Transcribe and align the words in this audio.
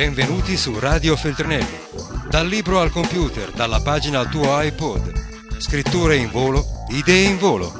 Benvenuti 0.00 0.56
su 0.56 0.78
Radio 0.78 1.14
Feltrinelli. 1.14 1.78
Dal 2.30 2.46
libro 2.46 2.80
al 2.80 2.90
computer, 2.90 3.50
dalla 3.50 3.82
pagina 3.82 4.20
al 4.20 4.30
tuo 4.30 4.58
iPod. 4.58 5.58
Scritture 5.58 6.16
in 6.16 6.30
volo, 6.30 6.64
idee 6.88 7.28
in 7.28 7.36
volo. 7.36 7.70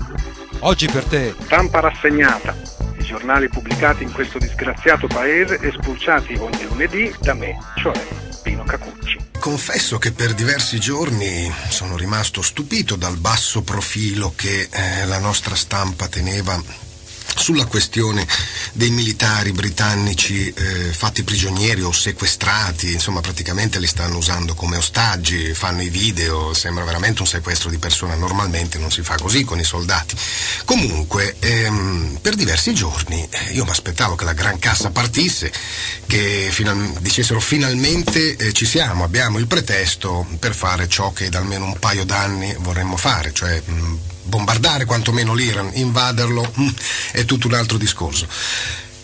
Oggi 0.58 0.86
per 0.86 1.04
te. 1.04 1.34
Stampa 1.40 1.80
rassegnata. 1.80 2.54
I 2.98 3.04
giornali 3.04 3.48
pubblicati 3.48 4.02
in 4.02 4.12
questo 4.12 4.36
disgraziato 4.36 5.06
paese 5.06 5.60
e 5.60 5.72
spulciati 5.72 6.34
ogni 6.34 6.62
lunedì 6.64 7.10
da 7.20 7.32
me, 7.32 7.56
cioè 7.76 7.98
Pino 8.42 8.64
Cacucci. 8.64 9.16
Confesso 9.38 9.96
che 9.96 10.12
per 10.12 10.34
diversi 10.34 10.78
giorni 10.78 11.50
sono 11.70 11.96
rimasto 11.96 12.42
stupito 12.42 12.96
dal 12.96 13.16
basso 13.16 13.62
profilo 13.62 14.34
che 14.36 14.68
eh, 14.70 15.06
la 15.06 15.18
nostra 15.20 15.54
stampa 15.54 16.06
teneva 16.06 16.62
sulla 17.40 17.64
questione 17.64 18.26
dei 18.74 18.90
militari 18.90 19.52
britannici 19.52 20.52
eh, 20.52 20.92
fatti 20.92 21.24
prigionieri 21.24 21.80
o 21.82 21.90
sequestrati, 21.90 22.92
insomma 22.92 23.20
praticamente 23.20 23.80
li 23.80 23.86
stanno 23.86 24.18
usando 24.18 24.54
come 24.54 24.76
ostaggi, 24.76 25.54
fanno 25.54 25.82
i 25.82 25.88
video, 25.88 26.52
sembra 26.52 26.84
veramente 26.84 27.22
un 27.22 27.26
sequestro 27.26 27.70
di 27.70 27.78
persona, 27.78 28.14
normalmente 28.14 28.78
non 28.78 28.90
si 28.90 29.02
fa 29.02 29.16
così 29.16 29.42
con 29.44 29.58
i 29.58 29.64
soldati. 29.64 30.14
Comunque, 30.66 31.36
ehm, 31.38 32.18
per 32.20 32.34
diversi 32.34 32.74
giorni 32.74 33.26
eh, 33.30 33.52
io 33.52 33.64
mi 33.64 33.70
aspettavo 33.70 34.14
che 34.16 34.26
la 34.26 34.34
Gran 34.34 34.58
Cassa 34.58 34.90
partisse, 34.90 35.50
che 36.06 36.48
final- 36.52 36.98
dicessero 37.00 37.40
finalmente 37.40 38.36
eh, 38.36 38.52
ci 38.52 38.66
siamo, 38.66 39.02
abbiamo 39.02 39.38
il 39.38 39.46
pretesto 39.46 40.26
per 40.38 40.54
fare 40.54 40.88
ciò 40.88 41.12
che 41.12 41.30
da 41.30 41.38
almeno 41.38 41.64
un 41.64 41.78
paio 41.78 42.04
d'anni 42.04 42.54
vorremmo 42.58 42.98
fare, 42.98 43.32
cioè 43.32 43.60
mh, 43.64 43.98
bombardare 44.30 44.86
quantomeno 44.86 45.34
l'Iran, 45.34 45.70
invaderlo 45.74 46.50
è 47.12 47.26
tutto 47.26 47.46
un 47.48 47.54
altro 47.54 47.76
discorso. 47.76 48.26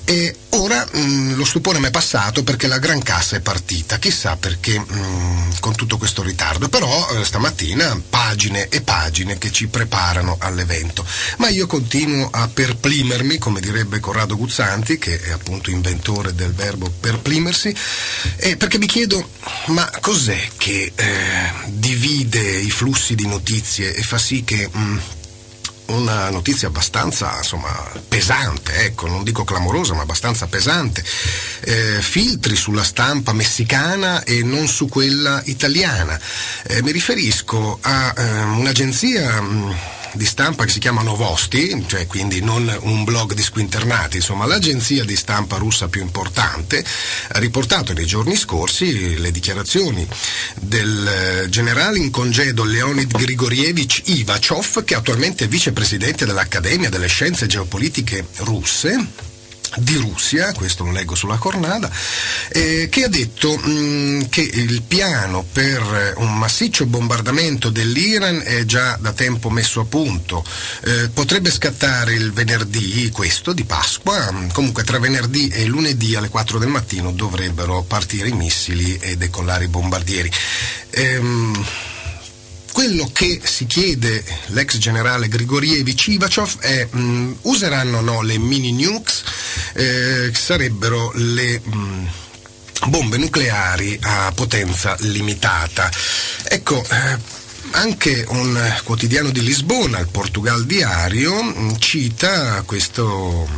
E 0.08 0.36
ora 0.50 0.86
mh, 0.88 1.34
lo 1.34 1.44
stupore 1.44 1.80
mi 1.80 1.88
è 1.88 1.90
passato 1.90 2.44
perché 2.44 2.68
la 2.68 2.78
Gran 2.78 3.02
Cassa 3.02 3.34
è 3.34 3.40
partita, 3.40 3.98
chissà 3.98 4.36
perché 4.36 4.78
mh, 4.78 5.58
con 5.58 5.74
tutto 5.74 5.98
questo 5.98 6.22
ritardo, 6.22 6.68
però 6.68 7.08
eh, 7.10 7.24
stamattina 7.24 8.00
pagine 8.08 8.68
e 8.68 8.82
pagine 8.82 9.36
che 9.36 9.50
ci 9.50 9.66
preparano 9.66 10.36
all'evento. 10.38 11.04
Ma 11.38 11.48
io 11.48 11.66
continuo 11.66 12.30
a 12.30 12.46
perplimermi, 12.46 13.38
come 13.38 13.58
direbbe 13.58 13.98
Corrado 13.98 14.36
Guzzanti, 14.36 14.96
che 14.96 15.20
è 15.20 15.32
appunto 15.32 15.70
inventore 15.70 16.36
del 16.36 16.52
verbo 16.52 16.88
perplimersi, 16.88 17.74
eh, 18.36 18.56
perché 18.56 18.78
mi 18.78 18.86
chiedo, 18.86 19.30
ma 19.66 19.90
cos'è 20.00 20.50
che 20.56 20.92
eh, 20.94 21.52
divide 21.66 22.38
i 22.38 22.70
flussi 22.70 23.16
di 23.16 23.26
notizie 23.26 23.92
e 23.92 24.04
fa 24.04 24.18
sì 24.18 24.44
che 24.44 24.68
mh, 24.70 25.00
una 25.86 26.30
notizia 26.30 26.68
abbastanza 26.68 27.36
insomma, 27.36 27.68
pesante, 28.08 28.84
ecco, 28.84 29.06
non 29.06 29.24
dico 29.24 29.44
clamorosa, 29.44 29.94
ma 29.94 30.02
abbastanza 30.02 30.46
pesante. 30.46 31.04
Eh, 31.60 32.00
filtri 32.00 32.56
sulla 32.56 32.84
stampa 32.84 33.32
messicana 33.32 34.22
e 34.24 34.42
non 34.42 34.66
su 34.68 34.88
quella 34.88 35.42
italiana. 35.46 36.18
Eh, 36.66 36.82
mi 36.82 36.92
riferisco 36.92 37.78
a 37.80 38.14
eh, 38.16 38.42
un'agenzia. 38.42 39.40
Mh, 39.40 39.76
di 40.16 40.26
stampa 40.26 40.64
che 40.64 40.70
si 40.70 40.78
chiama 40.78 41.02
Novosti, 41.02 41.84
cioè 41.86 42.06
quindi 42.06 42.40
non 42.40 42.74
un 42.82 43.04
blog 43.04 43.34
di 43.34 43.42
squinternati, 43.42 44.16
insomma 44.16 44.46
l'agenzia 44.46 45.04
di 45.04 45.16
stampa 45.16 45.56
russa 45.56 45.88
più 45.88 46.00
importante, 46.00 46.84
ha 47.28 47.38
riportato 47.38 47.92
nei 47.92 48.06
giorni 48.06 48.36
scorsi 48.36 49.18
le 49.18 49.30
dichiarazioni 49.30 50.06
del 50.60 51.46
generale 51.48 51.98
in 51.98 52.10
congedo 52.10 52.64
Leonid 52.64 53.16
Grigorievich 53.16 54.02
Ivachov, 54.06 54.84
che 54.84 54.94
attualmente 54.94 55.44
è 55.44 55.48
vicepresidente 55.48 56.26
dell'Accademia 56.26 56.88
delle 56.88 57.08
Scienze 57.08 57.46
Geopolitiche 57.46 58.26
Russe, 58.38 59.34
di 59.76 59.96
Russia, 59.96 60.52
questo 60.52 60.84
lo 60.84 60.92
leggo 60.92 61.14
sulla 61.14 61.36
cornada, 61.36 61.90
eh, 62.48 62.88
che 62.90 63.04
ha 63.04 63.08
detto 63.08 63.56
mh, 63.56 64.28
che 64.28 64.40
il 64.40 64.82
piano 64.82 65.44
per 65.50 66.14
un 66.18 66.36
massiccio 66.36 66.86
bombardamento 66.86 67.70
dell'Iran 67.70 68.42
è 68.44 68.64
già 68.64 68.96
da 69.00 69.12
tempo 69.12 69.50
messo 69.50 69.80
a 69.80 69.84
punto. 69.84 70.44
Eh, 70.84 71.08
potrebbe 71.12 71.50
scattare 71.50 72.14
il 72.14 72.32
venerdì, 72.32 73.10
questo 73.10 73.52
di 73.52 73.64
Pasqua, 73.64 74.32
comunque 74.52 74.84
tra 74.84 74.98
venerdì 74.98 75.48
e 75.48 75.66
lunedì 75.66 76.14
alle 76.14 76.28
4 76.28 76.58
del 76.58 76.68
mattino 76.68 77.12
dovrebbero 77.12 77.82
partire 77.82 78.28
i 78.28 78.32
missili 78.32 78.96
e 78.98 79.16
decollare 79.16 79.64
i 79.64 79.68
bombardieri. 79.68 80.30
Ehm, 80.90 81.64
quello 82.76 83.08
che 83.10 83.40
si 83.42 83.64
chiede 83.64 84.22
l'ex 84.48 84.76
generale 84.76 85.28
Grigorievich 85.28 86.08
Ivachov 86.08 86.58
è 86.58 86.84
mh, 86.84 87.36
useranno 87.44 87.98
o 87.98 88.00
no 88.02 88.20
le 88.20 88.36
mini 88.36 88.70
nukes, 88.72 89.22
eh, 89.72 90.30
sarebbero 90.34 91.10
le 91.14 91.58
mh, 91.58 92.08
bombe 92.88 93.16
nucleari 93.16 93.98
a 94.02 94.30
potenza 94.34 94.94
limitata. 95.00 95.90
Ecco, 96.44 96.84
eh, 96.84 97.18
anche 97.70 98.26
un 98.28 98.80
quotidiano 98.84 99.30
di 99.30 99.42
Lisbona, 99.42 99.98
il 99.98 100.08
Portugal 100.08 100.66
Diario, 100.66 101.76
cita 101.78 102.60
questo, 102.66 103.48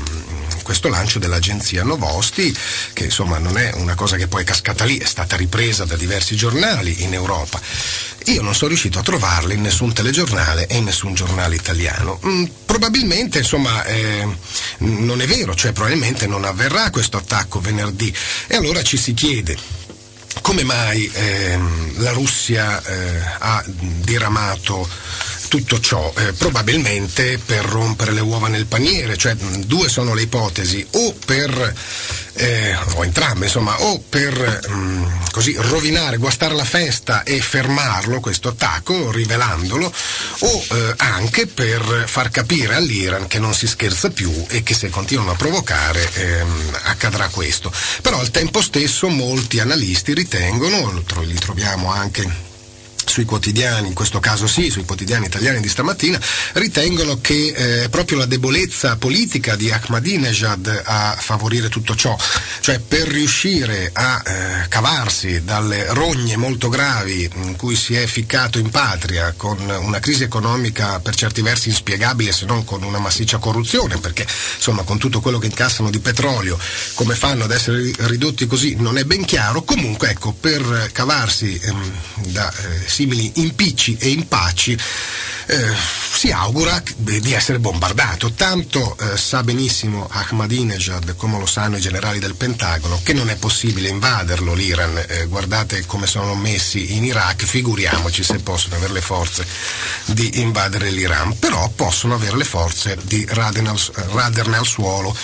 questo, 0.68 0.90
lancio 0.90 1.18
dell'agenzia 1.18 1.82
Novosti, 1.82 2.54
che 2.92 3.04
insomma 3.04 3.38
non 3.38 3.56
è 3.56 3.72
una 3.76 3.94
cosa 3.94 4.16
che 4.16 4.28
poi 4.28 4.42
è 4.42 4.44
cascata 4.44 4.84
lì, 4.84 4.98
è 4.98 5.06
stata 5.06 5.34
ripresa 5.34 5.86
da 5.86 5.96
diversi 5.96 6.36
giornali 6.36 7.04
in 7.04 7.14
Europa. 7.14 7.58
Io 8.26 8.42
non 8.42 8.54
sono 8.54 8.68
riuscito 8.68 8.98
a 8.98 9.02
trovarla 9.02 9.54
in 9.54 9.62
nessun 9.62 9.94
telegiornale 9.94 10.66
e 10.66 10.76
in 10.76 10.84
nessun 10.84 11.14
giornale 11.14 11.54
italiano. 11.54 12.20
Mm, 12.22 12.44
probabilmente, 12.66 13.38
insomma, 13.38 13.82
eh, 13.84 14.28
non 14.80 15.22
è 15.22 15.26
vero, 15.26 15.54
cioè 15.54 15.72
probabilmente 15.72 16.26
non 16.26 16.44
avverrà 16.44 16.90
questo 16.90 17.16
attacco 17.16 17.60
venerdì. 17.60 18.14
E 18.46 18.56
allora 18.56 18.82
ci 18.82 18.98
si 18.98 19.14
chiede 19.14 19.56
come 20.42 20.64
mai 20.64 21.10
ehm, 21.10 22.02
la 22.02 22.12
Russia 22.12 22.82
eh, 22.84 23.22
ha 23.38 23.64
diramato 23.66 24.86
tutto 25.48 25.80
ciò? 25.80 26.12
Eh, 26.16 26.32
probabilmente 26.32 27.38
per 27.38 27.64
rompere 27.64 28.12
le 28.12 28.20
uova 28.20 28.48
nel 28.48 28.66
paniere, 28.66 29.16
cioè 29.16 29.34
due 29.34 29.88
sono 29.88 30.14
le 30.14 30.22
ipotesi, 30.22 30.86
o 30.92 31.14
per 31.24 31.74
eh, 32.38 32.76
o 32.94 33.04
entrambe, 33.04 33.46
insomma, 33.46 33.80
o 33.82 34.02
per 34.08 34.60
mh, 34.68 35.30
così 35.32 35.54
rovinare, 35.58 36.18
guastare 36.18 36.54
la 36.54 36.64
festa 36.64 37.24
e 37.24 37.40
fermarlo, 37.40 38.20
questo 38.20 38.48
attacco, 38.48 39.10
rivelandolo, 39.10 39.92
o 40.40 40.64
eh, 40.70 40.94
anche 40.98 41.46
per 41.46 42.04
far 42.06 42.30
capire 42.30 42.76
all'Iran 42.76 43.26
che 43.26 43.38
non 43.38 43.54
si 43.54 43.66
scherza 43.66 44.10
più 44.10 44.32
e 44.48 44.62
che 44.62 44.74
se 44.74 44.88
continuano 44.88 45.32
a 45.32 45.36
provocare 45.36 46.08
ehm, 46.12 46.78
accadrà 46.84 47.28
questo. 47.28 47.72
Però 48.02 48.18
al 48.18 48.30
tempo 48.30 48.62
stesso 48.62 49.08
molti 49.08 49.58
analisti 49.58 50.14
ritengono, 50.14 51.02
li 51.22 51.34
troviamo 51.34 51.92
anche 51.92 52.46
sui 53.08 53.24
quotidiani, 53.24 53.88
in 53.88 53.94
questo 53.94 54.20
caso 54.20 54.46
sì, 54.46 54.70
sui 54.70 54.84
quotidiani 54.84 55.26
italiani 55.26 55.60
di 55.60 55.68
stamattina, 55.68 56.20
ritengono 56.54 57.20
che 57.20 57.52
è 57.54 57.82
eh, 57.84 57.88
proprio 57.88 58.18
la 58.18 58.26
debolezza 58.26 58.96
politica 58.96 59.56
di 59.56 59.70
Ahmadinejad 59.70 60.82
a 60.84 61.16
favorire 61.18 61.68
tutto 61.68 61.94
ciò, 61.94 62.16
cioè 62.60 62.78
per 62.78 63.08
riuscire 63.08 63.90
a 63.92 64.22
eh, 64.24 64.68
cavarsi 64.68 65.42
dalle 65.44 65.92
rogne 65.92 66.36
molto 66.36 66.68
gravi 66.68 67.28
in 67.34 67.56
cui 67.56 67.76
si 67.76 67.94
è 67.94 68.06
ficcato 68.06 68.58
in 68.58 68.70
patria 68.70 69.34
con 69.36 69.58
una 69.60 69.98
crisi 69.98 70.24
economica 70.24 71.00
per 71.00 71.14
certi 71.14 71.42
versi 71.42 71.68
inspiegabile 71.68 72.32
se 72.32 72.46
non 72.46 72.64
con 72.64 72.82
una 72.82 72.98
massiccia 72.98 73.38
corruzione, 73.38 73.98
perché 73.98 74.26
insomma 74.56 74.82
con 74.82 74.98
tutto 74.98 75.20
quello 75.20 75.38
che 75.38 75.46
incassano 75.46 75.90
di 75.90 75.98
petrolio, 75.98 76.58
come 76.94 77.14
fanno 77.14 77.44
ad 77.44 77.50
essere 77.50 77.90
ridotti 77.96 78.46
così 78.46 78.76
non 78.76 78.98
è 78.98 79.04
ben 79.04 79.24
chiaro, 79.24 79.62
comunque 79.62 80.10
ecco 80.10 80.32
per 80.32 80.90
cavarsi 80.92 81.58
ehm, 81.62 81.92
da 82.32 82.52
eh, 82.52 82.88
simili 82.98 83.30
impicci 83.36 83.96
e 84.00 84.08
impacci, 84.08 84.76
eh, 85.46 85.72
si 86.16 86.32
augura 86.32 86.82
di 86.96 87.32
essere 87.32 87.60
bombardato. 87.60 88.32
Tanto 88.32 88.96
eh, 88.98 89.16
sa 89.16 89.44
benissimo 89.44 90.08
Ahmadinejad, 90.10 91.14
come 91.14 91.38
lo 91.38 91.46
sanno 91.46 91.76
i 91.76 91.80
generali 91.80 92.18
del 92.18 92.34
Pentagono, 92.34 92.98
che 93.04 93.12
non 93.12 93.30
è 93.30 93.36
possibile 93.36 93.88
invaderlo 93.88 94.52
l'Iran. 94.52 95.04
Eh, 95.06 95.26
guardate 95.26 95.86
come 95.86 96.08
sono 96.08 96.34
messi 96.34 96.96
in 96.96 97.04
Iraq, 97.04 97.44
figuriamoci 97.44 98.24
se 98.24 98.40
possono 98.40 98.74
avere 98.74 98.94
le 98.94 99.00
forze 99.00 99.46
di 100.06 100.40
invadere 100.40 100.90
l'Iran, 100.90 101.38
però 101.38 101.68
possono 101.68 102.14
avere 102.14 102.36
le 102.36 102.44
forze 102.44 102.98
di 103.04 103.24
raderne 103.28 104.56
al, 104.56 104.66
suolo 104.66 105.16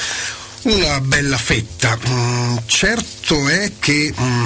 una 0.62 1.00
bella 1.00 1.38
fetta. 1.38 1.98
Mm, 2.08 2.56
certo 2.66 3.48
è 3.48 3.72
che 3.80 4.14
mm, 4.16 4.44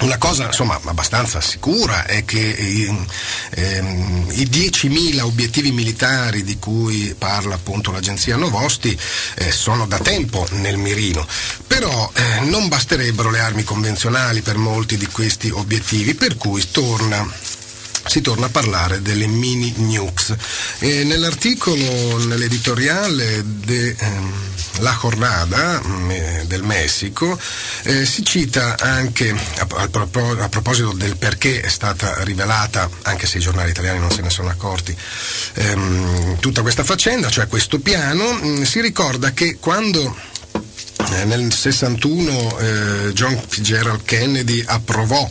una 0.00 0.18
cosa 0.18 0.46
insomma 0.46 0.80
abbastanza 0.84 1.40
sicura 1.40 2.06
è 2.06 2.24
che 2.24 2.50
ehm, 2.50 3.06
ehm, 3.50 4.26
i 4.30 4.48
10.000 4.48 5.20
obiettivi 5.20 5.70
militari 5.70 6.42
di 6.42 6.58
cui 6.58 7.14
parla 7.16 7.54
appunto 7.54 7.92
l'agenzia 7.92 8.36
Novosti 8.36 8.98
eh, 9.36 9.52
sono 9.52 9.86
da 9.86 9.98
tempo 9.98 10.46
nel 10.52 10.76
mirino, 10.76 11.26
però 11.66 12.10
eh, 12.14 12.40
non 12.40 12.68
basterebbero 12.68 13.30
le 13.30 13.40
armi 13.40 13.62
convenzionali 13.62 14.40
per 14.40 14.56
molti 14.56 14.96
di 14.96 15.06
questi 15.06 15.50
obiettivi, 15.50 16.14
per 16.14 16.36
cui 16.36 16.68
torna 16.70 17.60
si 18.06 18.20
torna 18.20 18.46
a 18.46 18.50
parlare 18.50 19.02
delle 19.02 19.26
mini 19.26 19.72
nukes. 19.76 20.34
E 20.78 21.04
nell'articolo, 21.04 22.18
nell'editoriale 22.26 23.42
de, 23.44 23.96
ehm, 23.98 24.32
La 24.78 24.96
Jornada 24.98 25.80
mm, 25.84 26.10
eh, 26.10 26.44
del 26.46 26.62
Messico 26.62 27.38
eh, 27.82 28.06
si 28.06 28.24
cita 28.24 28.76
anche 28.78 29.30
a, 29.30 29.66
a, 29.68 30.48
proposito 30.48 30.92
del 30.92 31.16
perché 31.16 31.60
è 31.60 31.68
stata 31.68 32.22
rivelata, 32.22 32.88
anche 33.02 33.26
se 33.26 33.38
i 33.38 33.40
giornali 33.40 33.70
italiani 33.70 33.98
non 33.98 34.10
se 34.10 34.22
ne 34.22 34.30
sono 34.30 34.48
accorti, 34.48 34.96
ehm, 35.54 36.38
tutta 36.40 36.62
questa 36.62 36.84
faccenda, 36.84 37.28
cioè 37.28 37.46
questo 37.48 37.78
piano, 37.80 38.32
mm, 38.32 38.62
si 38.62 38.80
ricorda 38.80 39.32
che 39.32 39.58
quando 39.60 40.16
eh, 41.10 41.24
nel 41.24 41.52
61 41.52 42.58
eh, 42.58 43.12
John 43.12 43.38
Fitzgerald 43.46 44.04
Kennedy 44.04 44.62
approvò, 44.64 45.28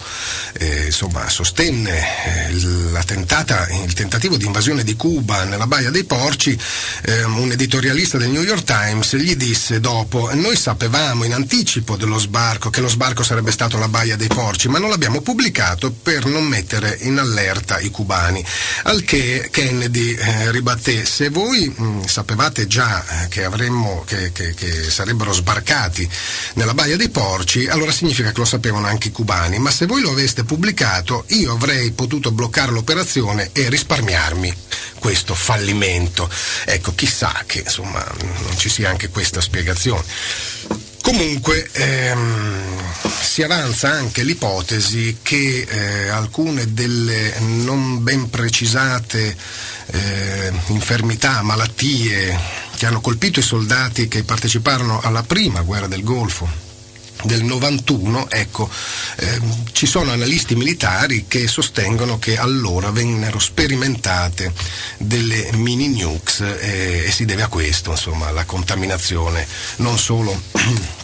eh, 0.53 0.85
insomma, 0.85 1.29
sostenne 1.29 2.47
eh, 2.47 2.51
il 2.51 3.94
tentativo 3.94 4.38
di 4.38 4.45
invasione 4.45 4.83
di 4.83 4.95
Cuba 4.95 5.44
nella 5.45 5.68
Baia 5.68 5.89
dei 5.89 6.03
Porci, 6.03 6.57
eh, 7.03 7.23
un 7.23 7.51
editorialista 7.51 8.18
del 8.18 8.29
New 8.29 8.44
York 8.44 8.63
Times 8.63 9.15
gli 9.15 9.35
disse 9.35 9.79
dopo, 9.79 10.29
noi 10.33 10.56
sapevamo 10.56 11.23
in 11.23 11.33
anticipo 11.33 11.95
dello 11.95 12.17
sbarco 12.17 12.69
che 12.69 12.81
lo 12.81 12.89
sbarco 12.89 13.24
sarebbe 13.24 13.51
stato 13.51 13.77
la 13.77 13.88
Baia 13.88 14.15
dei 14.15 14.27
Porci, 14.27 14.67
ma 14.67 14.79
non 14.79 14.89
l'abbiamo 14.89 15.21
pubblicato 15.21 15.91
per 15.91 16.25
non 16.25 16.45
mettere 16.45 16.97
in 17.01 17.17
allerta 17.17 17.79
i 17.79 17.89
cubani. 17.89 18.44
Al 18.83 19.03
che 19.03 19.47
Kennedy 19.51 20.17
ribatté, 20.51 21.06
se 21.06 21.29
voi 21.29 21.67
mh, 21.67 22.06
sapevate 22.06 22.67
già 22.67 23.03
che, 23.29 23.44
avremmo, 23.44 24.03
che, 24.06 24.31
che, 24.31 24.53
che 24.53 24.89
sarebbero 24.89 25.31
sbarcati, 25.31 25.60
sbarcati 25.61 26.09
nella 26.55 26.73
Baia 26.73 26.97
dei 26.97 27.09
Porci, 27.09 27.67
allora 27.67 27.91
significa 27.91 28.31
che 28.31 28.39
lo 28.39 28.45
sapevano 28.45 28.87
anche 28.87 29.09
i 29.09 29.11
cubani, 29.11 29.59
ma 29.59 29.71
se 29.71 29.85
voi 29.85 30.01
lo 30.01 30.11
aveste 30.11 30.43
pubblicato 30.43 31.25
io 31.27 31.53
avrei 31.53 31.91
potuto 31.91 32.31
bloccare 32.31 32.71
l'operazione 32.71 33.49
e 33.53 33.69
risparmiarmi 33.69 34.53
questo 34.99 35.33
fallimento. 35.33 36.29
Ecco, 36.65 36.93
chissà 36.95 37.43
che 37.45 37.59
insomma 37.59 38.03
non 38.21 38.57
ci 38.57 38.69
sia 38.69 38.89
anche 38.89 39.09
questa 39.09 39.41
spiegazione. 39.41 40.03
Comunque 41.01 41.67
ehm, 41.71 42.61
si 43.21 43.41
avanza 43.41 43.91
anche 43.91 44.23
l'ipotesi 44.23 45.17
che 45.21 45.65
eh, 45.67 46.09
alcune 46.09 46.73
delle 46.73 47.33
non 47.39 48.03
ben 48.03 48.29
precisate 48.29 49.35
eh, 49.87 50.51
infermità, 50.67 51.41
malattie 51.41 52.60
che 52.81 52.87
hanno 52.87 52.99
colpito 52.99 53.39
i 53.39 53.43
soldati 53.43 54.07
che 54.07 54.23
parteciparono 54.23 55.01
alla 55.01 55.21
prima 55.21 55.61
guerra 55.61 55.85
del 55.85 56.01
Golfo 56.01 56.49
del 57.21 57.43
91, 57.43 58.27
ecco, 58.27 58.67
ehm, 59.17 59.65
ci 59.71 59.85
sono 59.85 60.09
analisti 60.09 60.55
militari 60.55 61.25
che 61.27 61.47
sostengono 61.47 62.17
che 62.17 62.37
allora 62.37 62.89
vennero 62.89 63.37
sperimentate 63.37 64.51
delle 64.97 65.51
mini 65.53 65.89
nukes 65.89 66.39
eh, 66.39 67.03
e 67.05 67.11
si 67.11 67.25
deve 67.25 67.43
a 67.43 67.49
questo, 67.49 67.91
insomma, 67.91 68.31
la 68.31 68.45
contaminazione 68.45 69.45
non 69.75 69.99
solo 69.99 70.41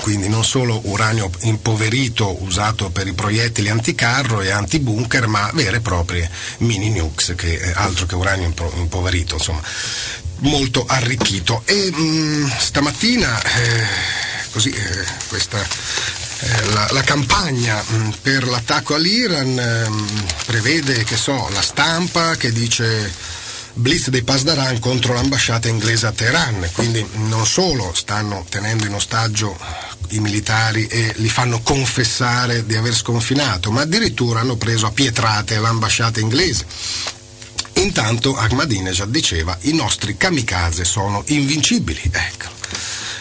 quindi 0.00 0.28
non 0.28 0.44
solo 0.44 0.80
uranio 0.84 1.30
impoverito 1.40 2.42
usato 2.42 2.90
per 2.90 3.06
i 3.06 3.12
proiettili 3.12 3.68
anticarro 3.68 4.40
e 4.40 4.50
antibunker, 4.50 5.26
ma 5.26 5.50
vere 5.54 5.78
e 5.78 5.80
proprie 5.80 6.30
mini 6.58 6.90
nukes, 6.90 7.34
che 7.36 7.54
eh, 7.54 7.72
altro 7.74 8.06
che 8.06 8.14
uranio 8.14 8.52
impoverito, 8.76 9.34
insomma 9.34 9.62
molto 10.38 10.84
arricchito. 10.86 11.62
E 11.64 11.90
mh, 11.90 12.00
mm, 12.00 12.46
stamattina, 12.58 13.42
eh, 13.42 13.86
così, 14.50 14.70
eh, 14.70 15.04
questa, 15.28 15.58
eh, 15.60 16.64
la, 16.72 16.88
la, 16.90 17.02
campagna 17.02 17.82
mm, 17.90 18.10
per 18.22 18.46
l'attacco 18.46 18.94
all'Iran 18.94 19.48
mh, 19.48 19.90
mm, 19.90 20.26
prevede, 20.46 21.04
che 21.04 21.16
so, 21.16 21.48
la 21.52 21.62
stampa 21.62 22.36
che 22.36 22.52
dice 22.52 23.12
blitz 23.72 24.08
dei 24.08 24.22
Pasdaran 24.22 24.78
contro 24.78 25.12
l'ambasciata 25.12 25.68
inglese 25.68 26.06
a 26.06 26.12
Teheran, 26.12 26.70
quindi 26.72 27.06
non 27.14 27.46
solo 27.46 27.92
stanno 27.94 28.44
tenendo 28.48 28.86
in 28.86 28.94
ostaggio 28.94 29.56
i 30.10 30.20
militari 30.20 30.86
e 30.86 31.12
li 31.16 31.28
fanno 31.28 31.60
confessare 31.62 32.64
di 32.66 32.74
aver 32.74 32.94
sconfinato, 32.94 33.70
ma 33.70 33.82
addirittura 33.82 34.40
hanno 34.40 34.56
preso 34.56 34.86
a 34.86 34.90
pietrate 34.90 35.58
l'ambasciata 35.58 36.20
inglese 36.20 36.66
Intanto 37.76 38.34
Ahmadinejad 38.34 39.08
diceva 39.08 39.56
i 39.62 39.72
nostri 39.72 40.16
kamikaze 40.16 40.84
sono 40.84 41.22
invincibili. 41.26 42.00
Ecco. 42.10 42.54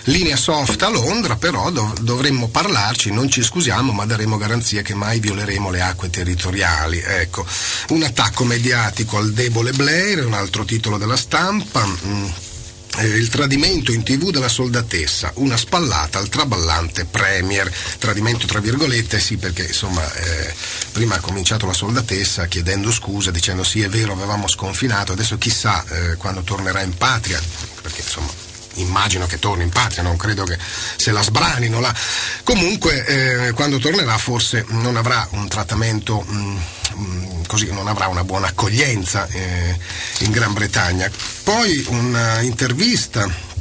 Linea 0.05 0.37
soft 0.37 0.81
a 0.83 0.89
Londra, 0.89 1.35
però 1.35 1.71
dov- 1.71 1.99
dovremmo 1.99 2.47
parlarci, 2.47 3.11
non 3.11 3.29
ci 3.29 3.43
scusiamo, 3.43 3.91
ma 3.91 4.05
daremo 4.05 4.37
garanzie 4.37 4.81
che 4.81 4.93
mai 4.93 5.19
violeremo 5.19 5.69
le 5.71 5.81
acque 5.81 6.09
territoriali. 6.09 6.99
Ecco. 6.99 7.45
Un 7.89 8.03
attacco 8.03 8.45
mediatico 8.45 9.17
al 9.17 9.33
debole 9.33 9.71
Blair, 9.71 10.25
un 10.25 10.33
altro 10.33 10.63
titolo 10.63 10.97
della 10.97 11.17
stampa. 11.17 11.85
Mm 11.85 12.44
eh, 12.97 13.07
il 13.07 13.29
tradimento 13.29 13.91
in 13.91 14.03
tv 14.03 14.31
della 14.31 14.47
soldatessa, 14.47 15.31
una 15.35 15.57
spallata 15.57 16.19
al 16.19 16.29
traballante 16.29 17.05
premier, 17.05 17.71
tradimento 17.99 18.45
tra 18.45 18.59
virgolette 18.59 19.19
sì 19.19 19.37
perché 19.37 19.63
insomma 19.63 20.01
eh, 20.13 20.53
prima 20.91 21.15
ha 21.15 21.19
cominciato 21.19 21.65
la 21.65 21.73
soldatessa 21.73 22.45
chiedendo 22.47 22.91
scusa 22.91 23.31
dicendo 23.31 23.63
sì 23.63 23.81
è 23.81 23.89
vero 23.89 24.13
avevamo 24.13 24.47
sconfinato, 24.47 25.11
adesso 25.11 25.37
chissà 25.37 25.83
eh, 25.87 26.15
quando 26.15 26.41
tornerà 26.41 26.81
in 26.81 26.95
patria, 26.95 27.41
perché 27.81 28.01
insomma 28.01 28.44
immagino 28.75 29.25
che 29.25 29.39
torni 29.39 29.63
in 29.63 29.69
patria, 29.69 30.03
non 30.03 30.17
credo 30.17 30.43
che 30.43 30.57
se 30.95 31.11
la 31.11 31.21
sbranino 31.21 31.79
là. 31.79 31.93
Comunque 32.43 33.05
eh, 33.05 33.51
quando 33.53 33.77
tornerà 33.77 34.17
forse 34.17 34.65
non 34.69 34.95
avrà 34.95 35.27
un 35.31 35.47
trattamento 35.47 36.21
mh, 36.21 36.35
mm, 36.35 36.57
mh, 36.93 37.37
mm, 37.39 37.43
così, 37.47 37.71
non 37.71 37.87
avrà 37.87 38.07
una 38.07 38.23
buona 38.23 38.47
accoglienza 38.47 39.27
eh, 39.27 39.77
in 40.19 40.31
Gran 40.31 40.53
Bretagna. 40.53 41.09
Poi 41.43 41.85
un'intervista 41.89 43.53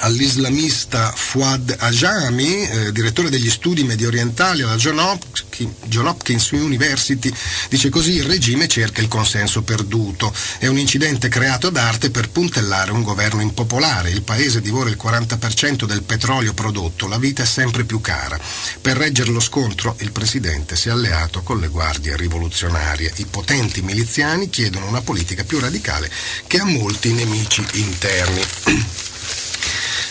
all'islamista 0.00 1.12
Fuad 1.14 1.76
Ajami, 1.78 2.68
eh, 2.68 2.92
direttore 2.92 3.30
degli 3.30 3.50
studi 3.50 3.84
medio 3.84 4.08
orientali 4.08 4.62
alla 4.62 4.76
John 4.76 4.98
Hopkins, 4.98 6.50
University, 6.50 7.32
dice 7.68 7.88
così 7.88 8.12
il 8.12 8.24
regime 8.24 8.68
cerca 8.68 9.00
il 9.00 9.08
consenso 9.08 9.62
perduto. 9.62 10.32
È 10.58 10.66
un 10.66 10.78
incidente 10.78 11.28
creato 11.28 11.68
ad 11.68 11.76
arte 11.76 12.10
per 12.10 12.30
puntellare 12.30 12.92
un 12.92 13.02
governo 13.02 13.42
impopolare. 13.42 14.10
Il 14.10 14.22
paese 14.22 14.60
divora 14.60 14.90
il 14.90 14.98
40% 15.00 15.84
del 15.84 16.02
petrolio 16.02 16.54
prodotto, 16.54 17.06
la 17.06 17.18
vita 17.18 17.42
è 17.42 17.46
sempre 17.46 17.84
più 17.84 18.00
cara. 18.00 18.38
Per 18.80 18.96
reggere 18.96 19.30
lo 19.30 19.40
scontro 19.40 19.96
il 20.00 20.12
presidente 20.12 20.76
si 20.76 20.88
è 20.88 20.92
alleato 20.92 21.42
con 21.42 21.60
le 21.60 21.68
guardie 21.68 22.16
rivoluzionarie. 22.16 23.12
I 23.16 23.26
potenti 23.26 23.82
miliziani 23.82 24.48
chiedono 24.48 24.86
una 24.86 25.02
politica 25.02 25.44
più 25.44 25.58
radicale 25.58 26.10
che 26.46 26.58
ha 26.58 26.64
molti 26.64 27.12
nemici 27.12 27.64
interni. 27.72 28.44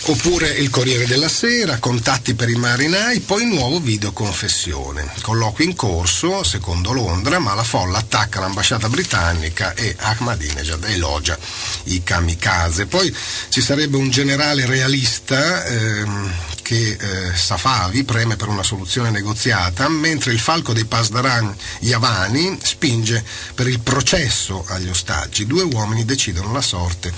Oppure 0.09 0.49
il 0.49 0.71
Corriere 0.71 1.05
della 1.05 1.29
Sera, 1.29 1.77
contatti 1.77 2.33
per 2.33 2.49
i 2.49 2.55
marinai, 2.55 3.19
poi 3.19 3.45
nuovo 3.45 3.79
video 3.79 4.11
confessione. 4.11 5.07
Colloquio 5.21 5.69
in 5.69 5.75
corso, 5.75 6.43
secondo 6.43 6.93
Londra, 6.93 7.37
ma 7.37 7.53
la 7.53 7.63
folla 7.63 7.99
attacca 7.99 8.39
l'ambasciata 8.39 8.89
britannica 8.89 9.75
e 9.75 9.95
Ahmadinejad 9.95 10.83
elogia 10.85 11.37
i 11.83 12.01
kamikaze. 12.01 12.87
Poi 12.87 13.15
ci 13.49 13.61
sarebbe 13.61 13.97
un 13.97 14.09
generale 14.09 14.65
realista 14.65 15.63
ehm, 15.65 16.33
che 16.63 16.97
eh, 16.99 17.35
Safavi 17.35 18.03
preme 18.03 18.35
per 18.35 18.47
una 18.47 18.63
soluzione 18.63 19.11
negoziata, 19.11 19.87
mentre 19.89 20.31
il 20.31 20.39
falco 20.39 20.73
dei 20.73 20.85
Pasdaran 20.85 21.55
Yavani 21.81 22.57
spinge 22.63 23.23
per 23.53 23.67
il 23.67 23.79
processo 23.79 24.65
agli 24.69 24.89
ostaggi. 24.89 25.45
Due 25.45 25.61
uomini 25.61 26.03
decidono 26.03 26.51
la 26.51 26.61
sorte 26.61 27.13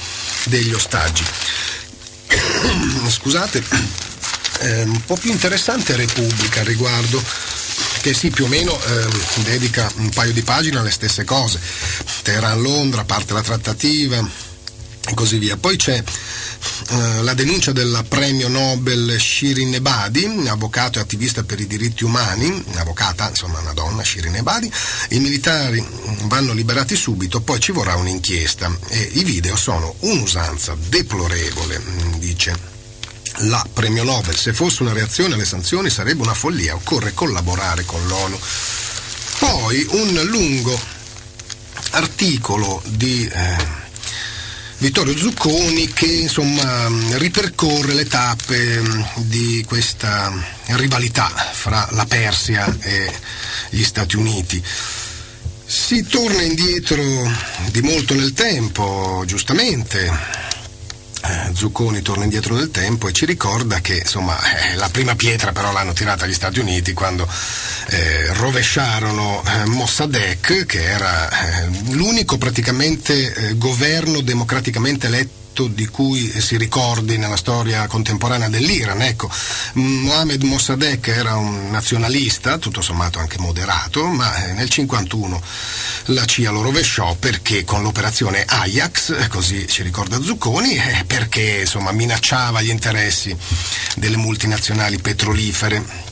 degli 0.48 0.74
ostaggi. 0.74 1.24
scusate, 3.10 3.64
eh, 4.62 4.84
un 4.84 5.02
po' 5.06 5.16
più 5.16 5.32
interessante 5.32 5.96
Repubblica 5.96 6.62
al 6.62 6.66
riguardo, 6.66 7.22
che 8.02 8.14
sì, 8.14 8.30
più 8.30 8.46
o 8.46 8.48
meno 8.48 8.74
eh, 8.74 9.08
dedica 9.44 9.92
un 9.98 10.10
paio 10.10 10.34
di 10.34 10.42
pagine 10.42 10.80
alle 10.80 10.92
stesse 10.92 11.24
cose. 11.24 11.60
Teheran-Londra, 12.24 13.04
parte 13.04 13.34
la 13.34 13.42
trattativa 13.42 14.50
e 15.12 15.14
così 15.14 15.38
via. 15.38 15.58
Poi 15.58 15.76
c'è 15.76 16.02
eh, 16.90 17.22
la 17.22 17.34
denuncia 17.34 17.72
del 17.72 18.04
premio 18.08 18.48
Nobel 18.48 19.20
Shirin 19.20 19.74
Ebadi, 19.74 20.26
avvocato 20.48 20.98
e 21.00 21.02
attivista 21.02 21.44
per 21.44 21.60
i 21.60 21.68
diritti 21.68 22.04
umani, 22.04 22.64
avvocata, 22.76 23.30
insomma 23.30 23.60
una 23.60 23.74
donna, 23.74 24.04
Shirin 24.04 24.36
Ebadi, 24.36 24.72
i 25.10 25.20
militari 25.20 25.86
vanno 26.24 26.54
liberati 26.54 26.96
subito, 26.96 27.42
poi 27.42 27.60
ci 27.60 27.72
vorrà 27.72 27.96
un'inchiesta 27.96 28.76
e 28.88 29.10
i 29.14 29.24
video 29.24 29.56
sono 29.56 29.94
un'usanza 30.00 30.76
deplorevole, 30.88 31.80
mm, 31.80 32.14
dice 32.16 32.70
la 33.46 33.66
premio 33.74 34.04
Nobel. 34.04 34.36
Se 34.36 34.54
fosse 34.54 34.84
una 34.84 34.94
reazione 34.94 35.34
alle 35.34 35.46
sanzioni 35.46 35.90
sarebbe 35.90 36.22
una 36.22 36.34
follia, 36.34 36.76
occorre 36.76 37.14
collaborare 37.14 37.84
con 37.86 38.06
l'ONU. 38.08 38.40
Poi 39.40 39.88
un 39.92 40.22
lungo 40.26 40.80
articolo 41.92 42.82
di 42.86 43.28
eh, 43.28 43.81
Vittorio 44.82 45.16
Zucconi 45.16 45.94
che 45.94 46.08
insomma 46.08 46.88
ripercorre 47.18 47.94
le 47.94 48.08
tappe 48.08 48.82
mm, 48.82 49.02
di 49.18 49.64
questa 49.68 50.34
rivalità 50.70 51.28
fra 51.28 51.88
la 51.92 52.08
Persia 52.08 52.66
e 52.80 53.14
gli 53.70 53.84
Stati 53.84 54.16
Uniti. 54.16 54.60
Si 55.64 56.04
torna 56.08 56.42
indietro 56.42 57.00
di 57.70 57.82
molto 57.82 58.16
nel 58.16 58.34
tempo, 58.34 59.22
giustamente, 59.28 60.12
Zucconi 61.54 62.02
torna 62.02 62.24
indietro 62.24 62.56
nel 62.56 62.72
tempo 62.72 63.08
e 63.08 63.12
ci 63.12 63.26
ricorda 63.26 63.80
che 63.80 63.98
insomma 63.98 64.38
eh, 64.40 64.76
la 64.76 64.90
prima 64.90 65.16
pietra 65.16 65.52
però 65.52 65.72
l'hanno 65.72 65.94
tirata 65.94 66.26
gli 66.26 66.34
Stati 66.34 66.60
Uniti 66.60 66.94
quando 66.94 67.28
eh, 67.90 68.34
rovesciarono 68.34 69.44
eh, 69.44 69.66
Mossadegh 69.66 70.66
che 70.66 70.84
era 70.84 71.30
eh, 71.30 71.68
l'unico 71.92 72.38
praticamente 72.38 73.34
eh, 73.34 73.58
governo 73.58 74.22
democraticamente 74.22 75.08
eletto 75.08 75.41
fatto 75.52 75.68
di 75.68 75.86
cui 75.88 76.32
si 76.40 76.58
ricordi 76.58 77.18
nella 77.18 77.36
storia 77.36 77.86
contemporanea 77.88 78.48
dell'Iran. 78.48 79.02
Ecco, 79.02 79.30
Mohammed 79.74 80.44
Mossadegh 80.44 81.06
era 81.10 81.36
un 81.36 81.70
nazionalista, 81.70 82.58
tutto 82.58 82.82
sommato 82.82 83.20
anche 83.20 83.38
moderato, 83.38 84.08
ma 84.08 84.34
eh, 84.36 84.54
nel 84.54 84.70
1951 84.72 85.42
la 86.06 86.26
CIA 86.26 86.52
lo 86.52 86.62
rovesciò 86.62 87.16
perché 87.16 87.66
con 87.66 87.82
l'operazione 87.84 88.46
Ajax, 88.48 89.28
così 89.28 89.68
ci 89.68 89.84
ricorda 89.84 90.22
Zucconi, 90.22 90.76
eh, 90.76 91.04
perché 91.06 91.60
insomma 91.62 91.92
minacciava 91.92 92.62
gli 92.62 92.70
interessi 92.70 93.36
delle 93.98 94.18
multinazionali 94.18 95.00
petrolifere. 95.00 96.10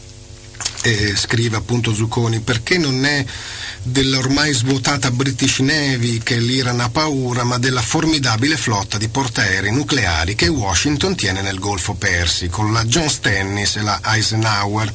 E 0.82 1.14
scrive 1.18 1.58
appunto 1.58 1.94
Zucconi 1.94 2.40
perché 2.40 2.78
non 2.78 3.06
è 3.06 3.26
dell'ormai 3.84 4.54
svuotata 4.54 5.12
British 5.12 5.60
Navy 5.60 6.20
che 6.20 6.38
l'Iran 6.38 6.80
ha 6.80 6.90
paura, 6.90 7.44
ma 7.44 7.58
della 7.58 7.82
formidabile 7.82 8.58
flotta 8.58 8.98
di 8.98 9.08
portaerei 9.08 9.72
nucleari 9.72 10.36
che 10.36 10.48
Washington 10.48 11.16
tiene 11.16 11.42
nel 11.42 11.60
Golfo 11.60 11.94
Persico, 11.94 12.70
la 12.70 12.84
John 12.86 13.10
Stennis 13.10 13.78
e 13.78 13.82
la 13.82 14.00
Eisenhower. 14.04 14.92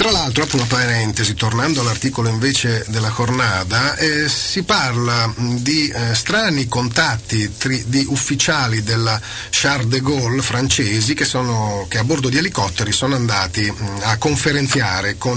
Tra 0.00 0.10
l'altro, 0.10 0.44
apro 0.44 0.56
una 0.56 0.66
parentesi, 0.66 1.34
tornando 1.34 1.82
all'articolo 1.82 2.30
invece 2.30 2.86
della 2.88 3.10
Cornada, 3.10 3.96
eh, 3.96 4.30
si 4.30 4.62
parla 4.62 5.30
di 5.36 5.88
eh, 5.88 6.14
strani 6.14 6.68
contatti 6.68 7.54
tri, 7.58 7.84
di 7.86 8.06
ufficiali 8.08 8.82
della 8.82 9.20
Charles 9.50 9.88
de 9.88 10.00
Gaulle 10.00 10.40
francesi 10.40 11.12
che, 11.12 11.26
sono, 11.26 11.84
che, 11.86 11.98
a 11.98 12.04
bordo 12.04 12.30
di 12.30 12.38
elicotteri 12.38 12.92
sono 12.92 13.14
andati 13.14 13.70
mh, 13.70 14.00
a 14.04 14.16
conferenziare 14.16 15.18
con 15.18 15.36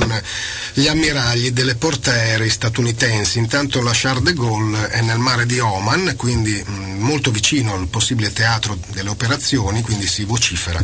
gli 0.75 0.87
ammiragli 0.87 1.51
delle 1.51 1.75
portaerei 1.75 2.49
statunitensi. 2.53 3.39
Intanto 3.39 3.81
la 3.81 3.91
Charles 3.93 4.23
de 4.23 4.33
Gaulle 4.33 4.87
è 4.89 5.01
nel 5.01 5.17
mare 5.17 5.45
di 5.45 5.59
Oman, 5.59 6.13
quindi 6.15 6.63
mh, 6.65 6.71
molto 6.99 7.31
vicino 7.31 7.73
al 7.73 7.87
possibile 7.87 8.31
teatro 8.31 8.77
delle 8.87 9.09
operazioni, 9.09 9.81
quindi 9.81 10.07
si 10.07 10.23
vocifera 10.23 10.81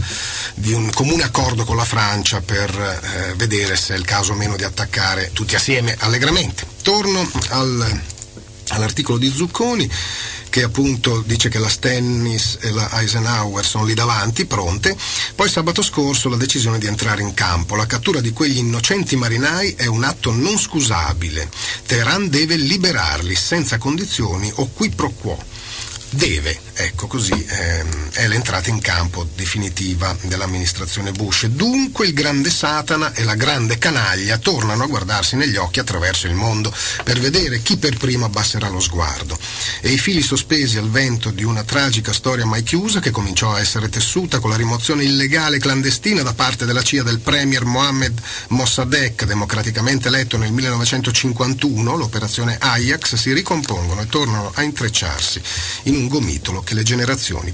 di 0.55 0.73
un 0.73 0.89
comune 0.91 1.23
accordo 1.23 1.63
con 1.63 1.77
la 1.77 1.85
Francia 1.85 2.41
per 2.41 2.69
eh, 2.69 3.33
vedere 3.35 3.77
se 3.77 3.93
è 3.93 3.97
il 3.97 4.05
caso 4.05 4.33
o 4.33 4.35
meno 4.35 4.55
di 4.55 4.63
attaccare 4.63 5.29
tutti 5.31 5.55
assieme 5.55 5.95
allegramente. 5.99 6.65
Torno 6.81 7.29
al, 7.49 8.01
all'articolo 8.69 9.17
di 9.17 9.31
Zucconi 9.31 9.89
che 10.49 10.63
appunto 10.63 11.23
dice 11.25 11.49
che 11.49 11.59
la 11.59 11.69
Stennis 11.69 12.57
e 12.61 12.71
la 12.71 12.89
Eisenhower 12.99 13.65
sono 13.65 13.85
lì 13.85 13.93
davanti, 13.93 14.45
pronte. 14.45 14.95
Poi 15.35 15.49
sabato 15.49 15.81
scorso 15.81 16.29
la 16.29 16.35
decisione 16.35 16.79
di 16.79 16.87
entrare 16.87 17.21
in 17.21 17.33
campo. 17.33 17.75
La 17.75 17.85
cattura 17.85 18.19
di 18.19 18.31
quegli 18.31 18.57
innocenti 18.57 19.15
marinai 19.15 19.75
è 19.77 19.85
un 19.85 20.03
atto 20.03 20.31
non 20.31 20.57
scusabile. 20.57 21.49
Teheran 21.85 22.29
deve 22.29 22.55
liberarli 22.55 23.35
senza 23.35 23.77
condizioni 23.77 24.51
o 24.55 24.69
qui 24.73 24.89
pro 24.89 25.11
quo 25.11 25.57
deve, 26.11 26.59
ecco 26.73 27.07
così 27.07 27.33
ehm, 27.33 28.11
è 28.13 28.27
l'entrata 28.27 28.69
in 28.69 28.79
campo 28.79 29.27
definitiva 29.35 30.15
dell'amministrazione 30.21 31.11
Bush. 31.11 31.45
Dunque 31.47 32.07
il 32.07 32.13
grande 32.13 32.49
Satana 32.49 33.13
e 33.13 33.23
la 33.23 33.35
grande 33.35 33.77
canaglia 33.77 34.37
tornano 34.37 34.83
a 34.83 34.87
guardarsi 34.87 35.35
negli 35.35 35.55
occhi 35.55 35.79
attraverso 35.79 36.27
il 36.27 36.33
mondo 36.33 36.73
per 37.03 37.19
vedere 37.19 37.61
chi 37.61 37.77
per 37.77 37.97
primo 37.97 38.25
abbasserà 38.25 38.69
lo 38.69 38.79
sguardo. 38.79 39.37
E 39.81 39.89
i 39.89 39.97
fili 39.97 40.21
sospesi 40.21 40.77
al 40.77 40.89
vento 40.89 41.29
di 41.29 41.43
una 41.43 41.63
tragica 41.63 42.13
storia 42.13 42.45
mai 42.45 42.63
chiusa 42.63 42.99
che 42.99 43.11
cominciò 43.11 43.53
a 43.53 43.59
essere 43.59 43.89
tessuta 43.89 44.39
con 44.39 44.49
la 44.49 44.55
rimozione 44.55 45.03
illegale 45.03 45.57
e 45.57 45.59
clandestina 45.59 46.23
da 46.23 46.33
parte 46.33 46.65
della 46.65 46.81
CIA 46.81 47.03
del 47.03 47.19
premier 47.19 47.65
Mohammed 47.65 48.19
Mossadegh, 48.49 49.25
democraticamente 49.25 50.07
eletto 50.07 50.37
nel 50.37 50.51
1951, 50.51 51.95
l'operazione 51.95 52.57
Ajax, 52.59 53.15
si 53.15 53.33
ricompongono 53.33 54.01
e 54.01 54.07
tornano 54.07 54.51
a 54.53 54.63
intrecciarsi 54.63 55.41
in 55.83 55.98
un 55.99 56.07
gomitolo 56.07 56.61
che 56.61 56.73
le 56.73 56.83
generazioni 56.83 57.53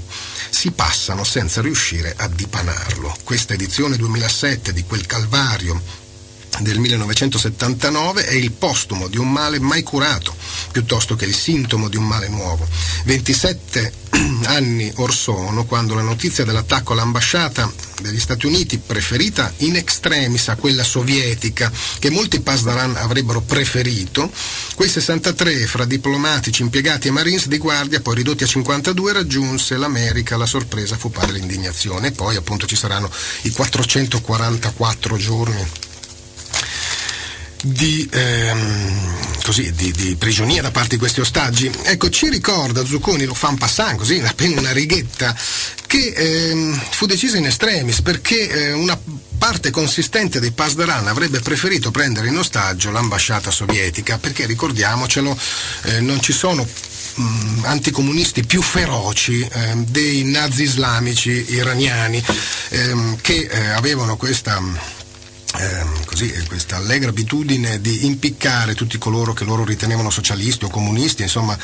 si 0.50 0.70
passano 0.70 1.24
senza 1.24 1.60
riuscire 1.60 2.14
a 2.16 2.28
dipanarlo. 2.28 3.14
Questa 3.24 3.54
edizione 3.54 3.96
2007 3.96 4.72
di 4.72 4.84
quel 4.84 5.04
calvario 5.04 6.05
del 6.60 6.78
1979 6.78 8.26
è 8.26 8.34
il 8.34 8.52
postumo 8.52 9.08
di 9.08 9.18
un 9.18 9.30
male 9.30 9.58
mai 9.60 9.82
curato, 9.82 10.34
piuttosto 10.72 11.14
che 11.14 11.24
il 11.24 11.34
sintomo 11.34 11.88
di 11.88 11.96
un 11.96 12.06
male 12.06 12.28
nuovo. 12.28 12.66
27 13.04 13.92
anni 14.44 14.90
or 14.96 15.14
sono, 15.14 15.64
quando 15.64 15.94
la 15.94 16.02
notizia 16.02 16.44
dell'attacco 16.44 16.92
all'ambasciata 16.92 17.70
degli 18.00 18.18
Stati 18.18 18.46
Uniti, 18.46 18.78
preferita 18.78 19.52
in 19.58 19.76
extremis 19.76 20.48
a 20.48 20.56
quella 20.56 20.84
sovietica, 20.84 21.70
che 21.98 22.10
molti 22.10 22.40
Pasdaran 22.40 22.96
avrebbero 22.96 23.40
preferito, 23.40 24.30
quei 24.74 24.88
63 24.88 25.66
fra 25.66 25.84
diplomatici, 25.84 26.62
impiegati 26.62 27.08
e 27.08 27.10
marines 27.10 27.48
di 27.48 27.58
guardia, 27.58 28.00
poi 28.00 28.16
ridotti 28.16 28.44
a 28.44 28.46
52, 28.46 29.12
raggiunse 29.12 29.76
l'America, 29.76 30.36
la 30.36 30.46
sorpresa 30.46 30.96
fu 30.96 31.10
padre 31.10 31.32
l'indignazione, 31.32 32.08
e 32.08 32.12
poi 32.12 32.36
appunto 32.36 32.66
ci 32.66 32.76
saranno 32.76 33.10
i 33.42 33.50
444 33.50 35.16
giorni 35.16 35.84
di, 37.66 38.08
ehm, 38.12 39.40
così, 39.42 39.72
di, 39.72 39.90
di, 39.92 40.16
prigionia 40.16 40.62
da 40.62 40.70
parte 40.70 40.90
di 40.90 40.98
questi 40.98 41.20
ostaggi. 41.20 41.70
Ecco, 41.84 42.10
ci 42.10 42.28
ricorda 42.28 42.84
Zucconi, 42.84 43.24
lo 43.24 43.34
fa 43.34 43.48
un 43.48 43.58
passant, 43.58 43.96
così, 43.96 44.20
appena 44.20 44.60
una 44.60 44.72
righetta, 44.72 45.36
che 45.86 46.12
ehm, 46.16 46.80
fu 46.90 47.06
decisa 47.06 47.36
in 47.36 47.46
extremis 47.46 48.02
perché 48.02 48.48
eh, 48.48 48.72
una 48.72 48.98
parte 49.38 49.70
consistente 49.70 50.40
dei 50.40 50.52
Pasdaran 50.52 51.06
avrebbe 51.08 51.40
preferito 51.40 51.90
prendere 51.90 52.28
in 52.28 52.38
ostaggio 52.38 52.90
l'ambasciata 52.90 53.50
sovietica, 53.50 54.18
perché 54.18 54.46
ricordiamocelo, 54.46 55.38
eh, 55.82 56.00
non 56.00 56.20
ci 56.20 56.32
sono 56.32 56.66
mm, 57.20 57.64
anticomunisti 57.64 58.44
più 58.44 58.62
feroci 58.62 59.40
eh, 59.40 59.74
dei 59.76 60.24
nazi 60.24 60.62
islamici 60.62 61.44
iraniani 61.48 62.22
ehm, 62.70 63.20
che 63.20 63.48
avevano 63.74 64.16
questa 64.16 64.60
eh, 65.58 66.04
così, 66.04 66.32
questa 66.48 66.76
allegra 66.76 67.10
abitudine 67.10 67.80
di 67.80 68.06
impiccare 68.06 68.74
tutti 68.74 68.98
coloro 68.98 69.32
che 69.32 69.44
loro 69.44 69.64
ritenevano 69.64 70.10
socialisti 70.10 70.64
o 70.64 70.68
comunisti, 70.68 71.22
insomma, 71.22 71.56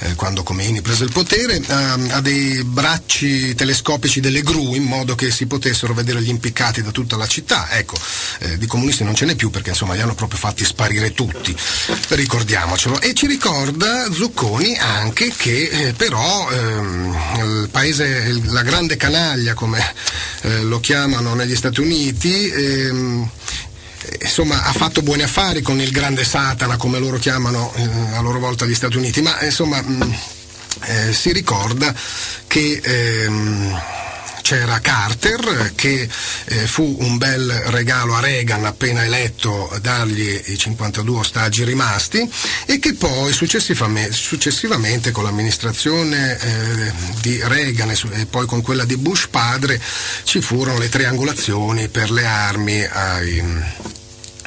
eh, 0.00 0.14
quando 0.14 0.42
Khomeini 0.42 0.80
prese 0.80 1.04
il 1.04 1.12
potere, 1.12 1.56
eh, 1.56 2.10
a 2.10 2.20
dei 2.20 2.62
bracci 2.64 3.54
telescopici 3.54 4.20
delle 4.20 4.42
gru 4.42 4.74
in 4.74 4.84
modo 4.84 5.14
che 5.14 5.30
si 5.30 5.46
potessero 5.46 5.94
vedere 5.94 6.22
gli 6.22 6.28
impiccati 6.28 6.82
da 6.82 6.90
tutta 6.90 7.16
la 7.16 7.26
città. 7.26 7.68
Ecco, 7.70 7.96
eh, 8.40 8.58
di 8.58 8.66
comunisti 8.66 9.04
non 9.04 9.14
ce 9.14 9.24
n'è 9.24 9.34
più 9.34 9.50
perché 9.50 9.70
insomma 9.70 9.94
li 9.94 10.00
hanno 10.00 10.14
proprio 10.14 10.38
fatti 10.38 10.64
sparire 10.64 11.12
tutti, 11.12 11.54
ricordiamocelo. 12.08 13.00
E 13.00 13.14
ci 13.14 13.26
ricorda 13.26 14.10
Zucconi 14.12 14.76
anche 14.76 15.32
che 15.36 15.68
eh, 15.70 15.92
però 15.92 16.50
ehm, 16.50 17.16
il 17.38 17.68
paese, 17.70 18.40
la 18.46 18.62
grande 18.62 18.96
canaglia 18.96 19.54
come 19.54 19.80
eh, 20.42 20.62
lo 20.62 20.80
chiamano 20.80 21.34
negli 21.34 21.56
Stati 21.56 21.80
Uniti, 21.80 22.48
ehm, 22.48 23.30
insomma, 24.20 24.62
ha 24.64 24.72
fatto 24.72 25.02
buoni 25.02 25.22
affari 25.22 25.62
con 25.62 25.80
il 25.80 25.90
grande 25.90 26.24
Satana, 26.24 26.76
come 26.76 26.98
loro 26.98 27.18
chiamano 27.18 27.72
eh, 27.74 27.88
a 28.14 28.20
loro 28.20 28.38
volta 28.38 28.66
gli 28.66 28.74
Stati 28.74 28.96
Uniti, 28.96 29.20
ma 29.22 29.40
insomma 29.42 29.80
mh, 29.80 30.04
mm, 30.04 30.12
eh, 30.84 31.12
si 31.12 31.32
ricorda 31.32 31.94
che 32.46 32.80
ehm, 32.82 33.80
c'era 34.48 34.80
Carter 34.80 35.72
che 35.74 36.08
eh, 36.46 36.66
fu 36.66 36.96
un 37.00 37.18
bel 37.18 37.52
regalo 37.66 38.14
a 38.14 38.20
Reagan 38.20 38.64
appena 38.64 39.04
eletto 39.04 39.70
dargli 39.82 40.42
i 40.46 40.56
52 40.56 41.18
ostaggi 41.18 41.64
rimasti 41.64 42.26
e 42.64 42.78
che 42.78 42.94
poi 42.94 43.30
successivamente, 43.34 44.10
successivamente 44.14 45.10
con 45.10 45.24
l'amministrazione 45.24 46.40
eh, 46.40 46.92
di 47.20 47.38
Reagan 47.42 47.90
e, 47.90 47.98
e, 48.12 48.24
poi 48.24 48.46
con 48.46 48.62
quella 48.62 48.86
di 48.86 48.96
Bush 48.96 49.26
padre 49.26 49.78
ci 50.22 50.40
furono 50.40 50.78
le 50.78 50.88
triangolazioni 50.88 51.88
per 51.88 52.10
le 52.10 52.24
armi 52.24 52.82
ai 52.82 53.42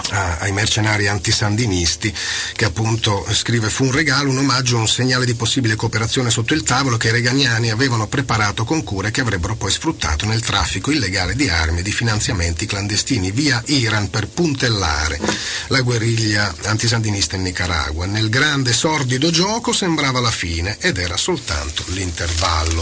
ai 0.10 0.52
mercenari 0.52 1.08
antisandinisti 1.08 2.14
che 2.54 2.66
appunto 2.66 3.26
scrive 3.32 3.70
fu 3.70 3.86
un 3.86 3.92
regalo, 3.92 4.30
un 4.30 4.40
omaggio, 4.40 4.78
un 4.78 4.88
segnale 4.88 5.26
di 5.26 5.36
possibile 5.36 5.76
cooperazione 5.76 6.30
sotto 6.30 6.54
il 6.54 6.64
tavolo 6.64 6.98
che 6.98 7.10
i 7.10 7.12
reganiani 7.12 7.70
avevano 7.70 8.08
preparato 8.08 8.64
con 8.64 8.84
cura 8.84 9.08
e 9.08 9.12
che 9.12 9.22
avrebbero 9.22 9.56
poi 9.56 9.72
sfruttato 9.72 10.26
nel 10.26 10.42
traffico 10.42 10.92
illegale 10.92 11.36
di 11.36 11.50
armi 11.50 11.80
e 11.80 11.84
di 11.84 11.92
finanziamenti 11.92 12.66
clandestini 12.66 13.32
via 13.32 13.62
Iran 13.68 14.10
per 14.10 14.28
puntellare 14.28 15.20
la 15.68 15.82
guerriglia 15.82 16.54
antisandinista 16.64 17.36
in 17.36 17.44
Nicaragua. 17.44 18.06
Nel 18.06 18.30
grande 18.30 18.74
sordido 18.74 19.30
gioco 19.32 19.74
sembrava 19.74 20.20
la 20.20 20.32
fine 20.32 20.78
ed 20.80 20.98
era 20.98 21.18
soltanto 21.18 21.84
l'intervallo. 21.88 22.82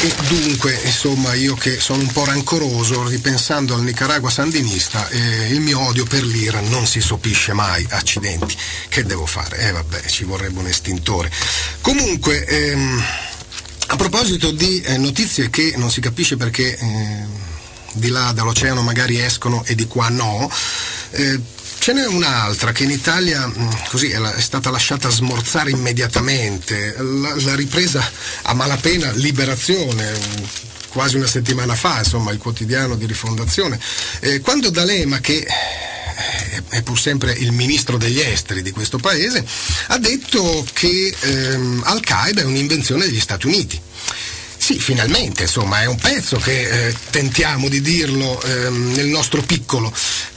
E 0.00 0.12
dunque, 0.28 0.72
insomma, 0.84 1.32
io 1.34 1.54
che 1.54 1.78
sono 1.78 2.00
un 2.02 2.10
po' 2.10 2.24
rancoroso, 2.24 3.06
ripensando 3.06 3.74
al 3.74 3.82
Nicaragua 3.82 4.30
sandinista, 4.30 5.08
eh, 5.08 5.46
il 5.50 5.60
mio 5.60 5.78
odio 5.80 6.04
per 6.04 6.24
l'Iran 6.24 6.68
non 6.68 6.86
si 6.86 7.00
sopisce 7.00 7.52
mai, 7.52 7.86
accidenti. 7.90 8.56
Che 8.88 9.04
devo 9.04 9.26
fare? 9.26 9.58
Eh 9.58 9.70
vabbè, 9.70 10.00
ci 10.06 10.24
vorrebbe 10.24 10.58
un 10.58 10.66
estintore. 10.66 11.30
Comunque, 11.80 12.44
ehm, 12.44 13.04
A 13.88 13.96
proposito 13.96 14.52
di 14.52 14.80
eh, 14.80 14.96
notizie 14.96 15.50
che 15.50 15.74
non 15.76 15.90
si 15.90 16.00
capisce 16.00 16.36
perché 16.38 16.78
eh, 16.78 17.24
di 17.92 18.08
là 18.08 18.32
dall'oceano 18.32 18.80
magari 18.80 19.20
escono 19.20 19.62
e 19.66 19.74
di 19.74 19.86
qua 19.86 20.08
no, 20.08 20.50
eh, 21.10 21.38
ce 21.82 21.92
n'è 21.92 22.06
un'altra 22.06 22.70
che 22.70 22.84
in 22.84 22.90
Italia 22.90 23.44
mm, 23.44 23.68
così 23.88 24.08
è, 24.10 24.40
stata 24.40 24.70
lasciata 24.70 25.10
smorzare 25.10 25.72
immediatamente, 25.72 26.94
la, 26.96 27.34
la 27.34 27.56
ripresa 27.56 28.08
a 28.42 28.54
malapena 28.54 29.10
Liberazione 29.10 30.12
mm, 30.12 30.44
quasi 30.90 31.16
una 31.16 31.26
settimana 31.26 31.74
fa, 31.74 31.98
insomma, 31.98 32.30
il 32.30 32.38
quotidiano 32.38 32.94
di 32.94 33.04
rifondazione, 33.04 33.80
eh, 34.20 34.40
quando 34.40 34.70
D'Alema, 34.70 35.18
che 35.18 35.44
è 36.68 36.82
pur 36.82 37.00
sempre 37.00 37.32
il 37.32 37.50
ministro 37.50 37.96
degli 37.96 38.20
esteri 38.20 38.62
di 38.62 38.70
questo 38.70 38.98
paese, 38.98 39.44
ha 39.88 39.98
detto 39.98 40.64
che 40.72 41.12
ehm, 41.18 41.82
Al-Qaeda 41.84 42.42
è 42.42 42.44
un'invenzione 42.44 43.06
degli 43.06 43.18
Stati 43.18 43.48
Uniti. 43.48 43.80
Sì, 44.56 44.78
finalmente, 44.78 45.42
insomma, 45.42 45.82
è 45.82 45.86
un 45.86 45.96
pezzo 45.96 46.36
che 46.36 46.86
eh, 46.86 46.94
tentiamo 47.10 47.68
di 47.68 47.80
dirlo 47.80 48.40
ehm, 48.40 48.92
nel 48.92 49.08
nostro 49.08 49.42
piccolo, 49.42 49.92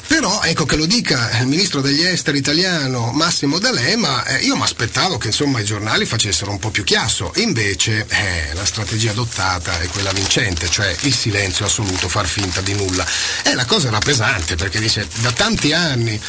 però 0.07 0.41
ecco 0.43 0.65
che 0.65 0.75
lo 0.75 0.85
dica 0.85 1.37
il 1.39 1.47
ministro 1.47 1.81
degli 1.81 2.03
esteri 2.03 2.37
italiano 2.37 3.11
Massimo 3.11 3.59
D'Alema, 3.59 4.25
eh, 4.25 4.43
io 4.43 4.55
mi 4.55 4.61
aspettavo 4.61 5.17
che 5.17 5.27
insomma 5.27 5.59
i 5.59 5.65
giornali 5.65 6.05
facessero 6.05 6.51
un 6.51 6.59
po' 6.59 6.69
più 6.69 6.83
chiasso, 6.83 7.31
invece 7.37 8.05
eh, 8.07 8.53
la 8.53 8.65
strategia 8.65 9.11
adottata 9.11 9.79
è 9.79 9.87
quella 9.87 10.11
vincente, 10.11 10.69
cioè 10.69 10.95
il 11.01 11.13
silenzio 11.13 11.65
assoluto, 11.65 12.07
far 12.07 12.27
finta 12.27 12.61
di 12.61 12.73
nulla. 12.73 13.05
E 13.43 13.55
la 13.55 13.65
cosa 13.65 13.87
era 13.87 13.99
pesante 13.99 14.55
perché 14.55 14.79
dice 14.79 15.07
da 15.21 15.31
tanti 15.31 15.73
anni, 15.73 16.19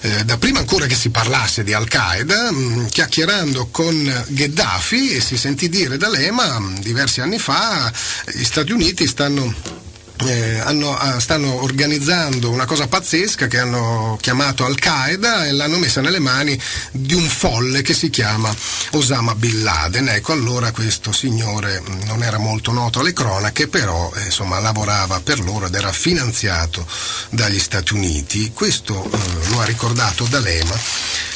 eh, 0.00 0.24
da 0.24 0.36
prima 0.38 0.60
ancora 0.60 0.86
che 0.86 0.94
si 0.94 1.10
parlasse 1.10 1.64
di 1.64 1.72
Al-Qaeda, 1.72 2.50
mh, 2.50 2.56
mm, 2.56 2.86
chiacchierando 2.86 3.68
con 3.70 4.24
Gheddafi 4.28 5.20
si 5.20 5.36
sentì 5.36 5.68
dire 5.68 5.96
D'Alema 5.96 6.58
mh, 6.58 6.80
diversi 6.80 7.20
anni 7.20 7.38
fa, 7.38 7.92
gli 8.32 8.44
Stati 8.44 8.72
Uniti 8.72 9.06
stanno 9.06 9.82
eh, 10.16 10.58
hanno, 10.60 10.96
ah, 10.96 11.18
stanno 11.18 11.62
organizzando 11.62 12.50
una 12.50 12.66
cosa 12.66 12.86
pazzesca 12.86 13.46
che 13.46 13.58
hanno 13.58 14.16
chiamato 14.20 14.64
Al-Qaeda 14.64 15.46
e 15.46 15.52
l'hanno 15.52 15.78
messa 15.78 16.00
nelle 16.00 16.20
mani 16.20 16.58
di 16.92 17.14
un 17.14 17.26
folle 17.26 17.82
che 17.82 17.94
si 17.94 18.10
chiama 18.10 18.54
Osama 18.92 19.34
Bin 19.34 19.62
Laden. 19.62 20.08
Ecco, 20.08 20.32
allora 20.32 20.70
questo 20.72 21.12
signore 21.12 21.80
mm, 21.80 22.02
non 22.04 22.22
era 22.22 22.38
molto 22.38 22.72
noto 22.72 23.00
alle 23.00 23.12
cronache, 23.12 23.68
però 23.68 24.12
eh, 24.14 24.24
insomma 24.26 24.60
lavorava 24.60 25.20
per 25.20 25.40
loro 25.40 25.66
ed 25.66 25.74
era 25.74 25.92
finanziato 25.92 26.86
dagli 27.30 27.58
Stati 27.58 27.94
Uniti. 27.94 28.52
Questo 28.52 29.04
eh, 29.04 29.48
lo 29.48 29.60
ha 29.60 29.64
ricordato 29.64 30.24
D'Alema 30.24 30.78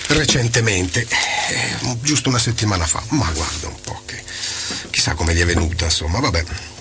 recentemente, 0.08 1.06
eh, 1.50 1.96
giusto 2.00 2.28
una 2.28 2.38
settimana 2.38 2.86
fa. 2.86 3.02
Ma 3.08 3.28
guarda 3.34 3.66
un 3.66 3.80
po' 3.82 4.02
che 4.06 4.22
chissà 4.90 5.14
come 5.14 5.34
gli 5.34 5.40
è 5.40 5.46
venuta, 5.46 5.84
insomma, 5.84 6.20
vabbè. 6.20 6.76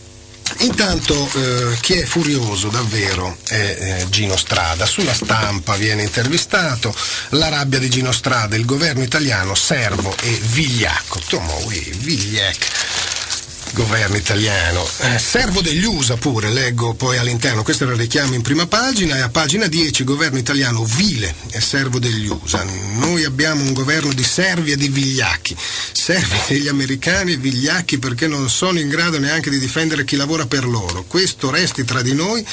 Intanto 0.60 1.30
eh, 1.36 1.77
chi 1.82 1.94
è 1.94 2.06
furioso 2.06 2.70
davvero 2.70 3.38
è 3.48 3.56
eh, 4.01 4.10
Gino 4.10 4.36
Strada. 4.38 4.86
Sulla 4.86 5.13
stampa 5.13 5.75
viene 5.75 6.04
intervistato 6.04 6.94
la 7.30 7.50
rabbia 7.50 7.80
di 7.80 7.89
Gino 7.89 8.12
Strada, 8.12 8.56
il 8.56 8.66
governo 8.66 9.04
italiano 9.04 9.56
servo 9.56 10.16
e 10.22 10.39
vigliacco. 10.42 11.22
Tomo, 11.27 11.63
vigliacco 11.68 12.97
governo 13.74 14.15
italiano. 14.15 14.88
Eh, 15.00 15.19
servo 15.19 15.62
degli 15.62 15.83
USA 15.83 16.15
pure, 16.15 16.50
leggo 16.50 16.93
poi 16.93 17.17
all'interno, 17.17 17.63
questo 17.63 17.83
era 17.83 17.93
il 17.93 18.00
richiamo 18.00 18.33
in 18.33 18.41
prima 18.41 18.67
pagina 18.67 19.15
e 19.15 19.21
a 19.21 19.29
pagina 19.29 19.67
10 19.67 20.03
governo 20.03 20.38
italiano 20.38 20.83
vile 20.83 21.33
e 21.51 21.62
servo 21.62 22.00
degli 22.00 22.27
USA. 22.27 22.65
Noi 22.93 23.24
abbiamo 23.24 23.63
un 23.63 23.74
governo 23.74 24.13
di 24.13 24.24
servi 24.24 24.71
e 24.71 24.77
di 24.77 24.89
vigliacchi, 24.89 25.55
servi 25.91 26.38
degli 26.47 26.67
americani 26.67 27.33
e 27.33 27.38
vigliacchi 27.38 28.00
perché 28.00 28.27
non 28.27 28.50
sono 28.50 28.79
in 28.79 28.89
grado 28.89 29.19
neanche 29.19 29.50
di 29.50 29.59
difendere 29.59 30.05
chi 30.05 30.15
lavora 30.15 30.45
per 30.45 30.65
loro. 30.65 31.03
Questo 31.03 31.50
resti 31.50 31.83
tra 31.83 32.01
di 32.01 32.13
noi 32.13 32.45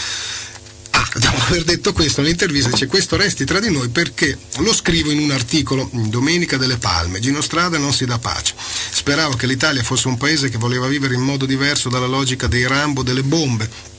dopo 1.18 1.40
aver 1.48 1.64
detto 1.64 1.92
questo 1.92 2.20
nell'intervista 2.20 2.70
dice 2.70 2.86
questo 2.86 3.16
resti 3.16 3.44
tra 3.44 3.60
di 3.60 3.70
noi 3.70 3.88
perché 3.88 4.36
lo 4.58 4.74
scrivo 4.74 5.10
in 5.10 5.18
un 5.18 5.30
articolo 5.30 5.88
Domenica 5.92 6.56
delle 6.56 6.76
Palme. 6.76 7.20
Gino 7.20 7.40
Strada 7.40 7.78
non 7.78 7.92
si 7.92 8.04
dà 8.04 8.18
pace. 8.18 8.54
Speravo 8.56 9.36
che 9.36 9.46
l'Italia 9.46 9.82
fosse 9.82 10.08
un 10.08 10.16
paese 10.16 10.48
che 10.48 10.58
voleva 10.58 10.86
vivere 10.86 11.14
in 11.14 11.20
modo 11.20 11.46
diverso 11.46 11.88
dalla 11.88 12.06
logica 12.06 12.46
dei 12.46 12.66
Rambo 12.66 13.02
delle 13.02 13.22
bombe 13.22 13.92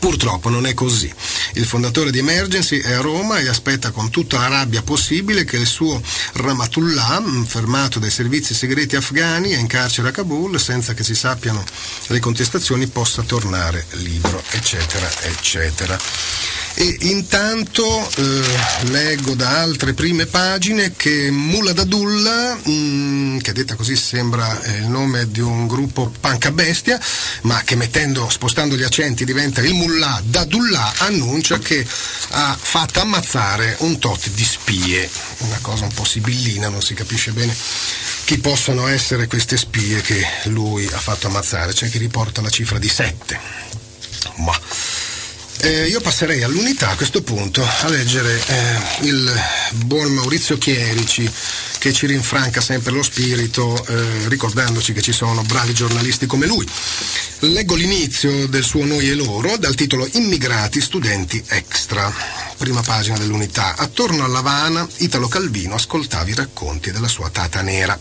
Purtroppo 0.00 0.48
non 0.48 0.66
è 0.66 0.72
così. 0.72 1.12
Il 1.54 1.66
fondatore 1.66 2.10
di 2.10 2.18
Emergency 2.18 2.80
è 2.80 2.92
a 2.92 3.00
Roma 3.02 3.38
e 3.38 3.48
aspetta 3.48 3.90
con 3.90 4.08
tutta 4.08 4.38
la 4.38 4.48
rabbia 4.48 4.82
possibile 4.82 5.44
che 5.44 5.58
il 5.58 5.66
suo 5.66 6.02
Ramatullah, 6.32 7.22
fermato 7.44 7.98
dai 7.98 8.10
servizi 8.10 8.54
segreti 8.54 8.96
afghani 8.96 9.52
e 9.52 9.58
in 9.58 9.66
carcere 9.66 10.08
a 10.08 10.10
Kabul, 10.12 10.58
senza 10.58 10.94
che 10.94 11.04
si 11.04 11.14
sappiano 11.14 11.62
le 12.06 12.18
contestazioni, 12.18 12.86
possa 12.86 13.22
tornare 13.22 13.84
libero, 13.90 14.42
eccetera, 14.50 15.08
eccetera. 15.20 15.98
E 16.74 16.96
intanto 17.00 17.84
eh, 18.16 18.42
leggo 18.88 19.34
da 19.34 19.60
altre 19.60 19.92
prime 19.92 20.26
pagine 20.26 20.94
che 20.96 21.30
Mula 21.30 21.72
Dadulla, 21.72 22.54
mh, 22.54 23.38
che 23.38 23.52
detta 23.52 23.74
così 23.74 23.96
sembra 23.96 24.60
eh, 24.62 24.78
il 24.78 24.86
nome 24.86 25.30
di 25.30 25.40
un 25.40 25.66
gruppo 25.66 26.12
panca 26.20 26.50
bestia, 26.52 26.98
ma 27.42 27.60
che 27.64 27.76
mettendo, 27.76 28.28
spostando 28.30 28.76
gli 28.76 28.82
accenti 28.82 29.24
diventa 29.24 29.60
il 29.60 29.74
Mullah 29.74 30.22
Dadullah, 30.24 30.94
annuncia 30.98 31.58
che 31.58 31.86
ha 32.30 32.56
fatto 32.58 33.00
ammazzare 33.00 33.76
un 33.80 33.98
tot 33.98 34.28
di 34.30 34.44
spie. 34.44 35.08
Una 35.38 35.58
cosa 35.60 35.84
un 35.84 35.92
po' 35.92 36.04
sibillina, 36.04 36.68
non 36.68 36.82
si 36.82 36.94
capisce 36.94 37.32
bene 37.32 37.54
chi 38.24 38.38
possano 38.38 38.86
essere 38.86 39.26
queste 39.26 39.56
spie 39.56 40.00
che 40.02 40.24
lui 40.44 40.86
ha 40.86 40.98
fatto 40.98 41.26
ammazzare. 41.26 41.72
C'è 41.72 41.88
chi 41.88 41.98
riporta 41.98 42.40
la 42.40 42.48
cifra 42.48 42.78
di 42.78 42.88
sette. 42.88 43.38
Ma 44.36 44.56
eh, 45.62 45.86
io 45.86 46.00
passerei 46.00 46.42
all'unità 46.42 46.90
a 46.90 46.96
questo 46.96 47.22
punto 47.22 47.62
a 47.62 47.88
leggere 47.88 48.40
eh, 48.46 49.06
il 49.06 49.32
buon 49.84 50.12
Maurizio 50.12 50.58
Chierici 50.58 51.30
che 51.78 51.92
ci 51.92 52.06
rinfranca 52.06 52.60
sempre 52.60 52.92
lo 52.92 53.02
spirito 53.02 53.84
eh, 53.86 54.28
ricordandoci 54.28 54.92
che 54.92 55.00
ci 55.00 55.12
sono 55.12 55.42
bravi 55.42 55.72
giornalisti 55.72 56.26
come 56.26 56.46
lui. 56.46 56.66
Leggo 57.40 57.74
l'inizio 57.74 58.46
del 58.48 58.64
suo 58.64 58.84
Noi 58.84 59.08
e 59.08 59.14
loro 59.14 59.56
dal 59.56 59.74
titolo 59.74 60.06
Immigrati, 60.12 60.80
studenti 60.80 61.42
extra. 61.48 62.12
Prima 62.58 62.82
pagina 62.82 63.16
dell'unità. 63.16 63.76
Attorno 63.76 64.24
alla 64.24 64.38
Havana, 64.38 64.86
Italo 64.98 65.28
Calvino 65.28 65.74
ascoltava 65.74 66.28
i 66.28 66.34
racconti 66.34 66.90
della 66.90 67.08
sua 67.08 67.30
tata 67.30 67.62
nera 67.62 67.98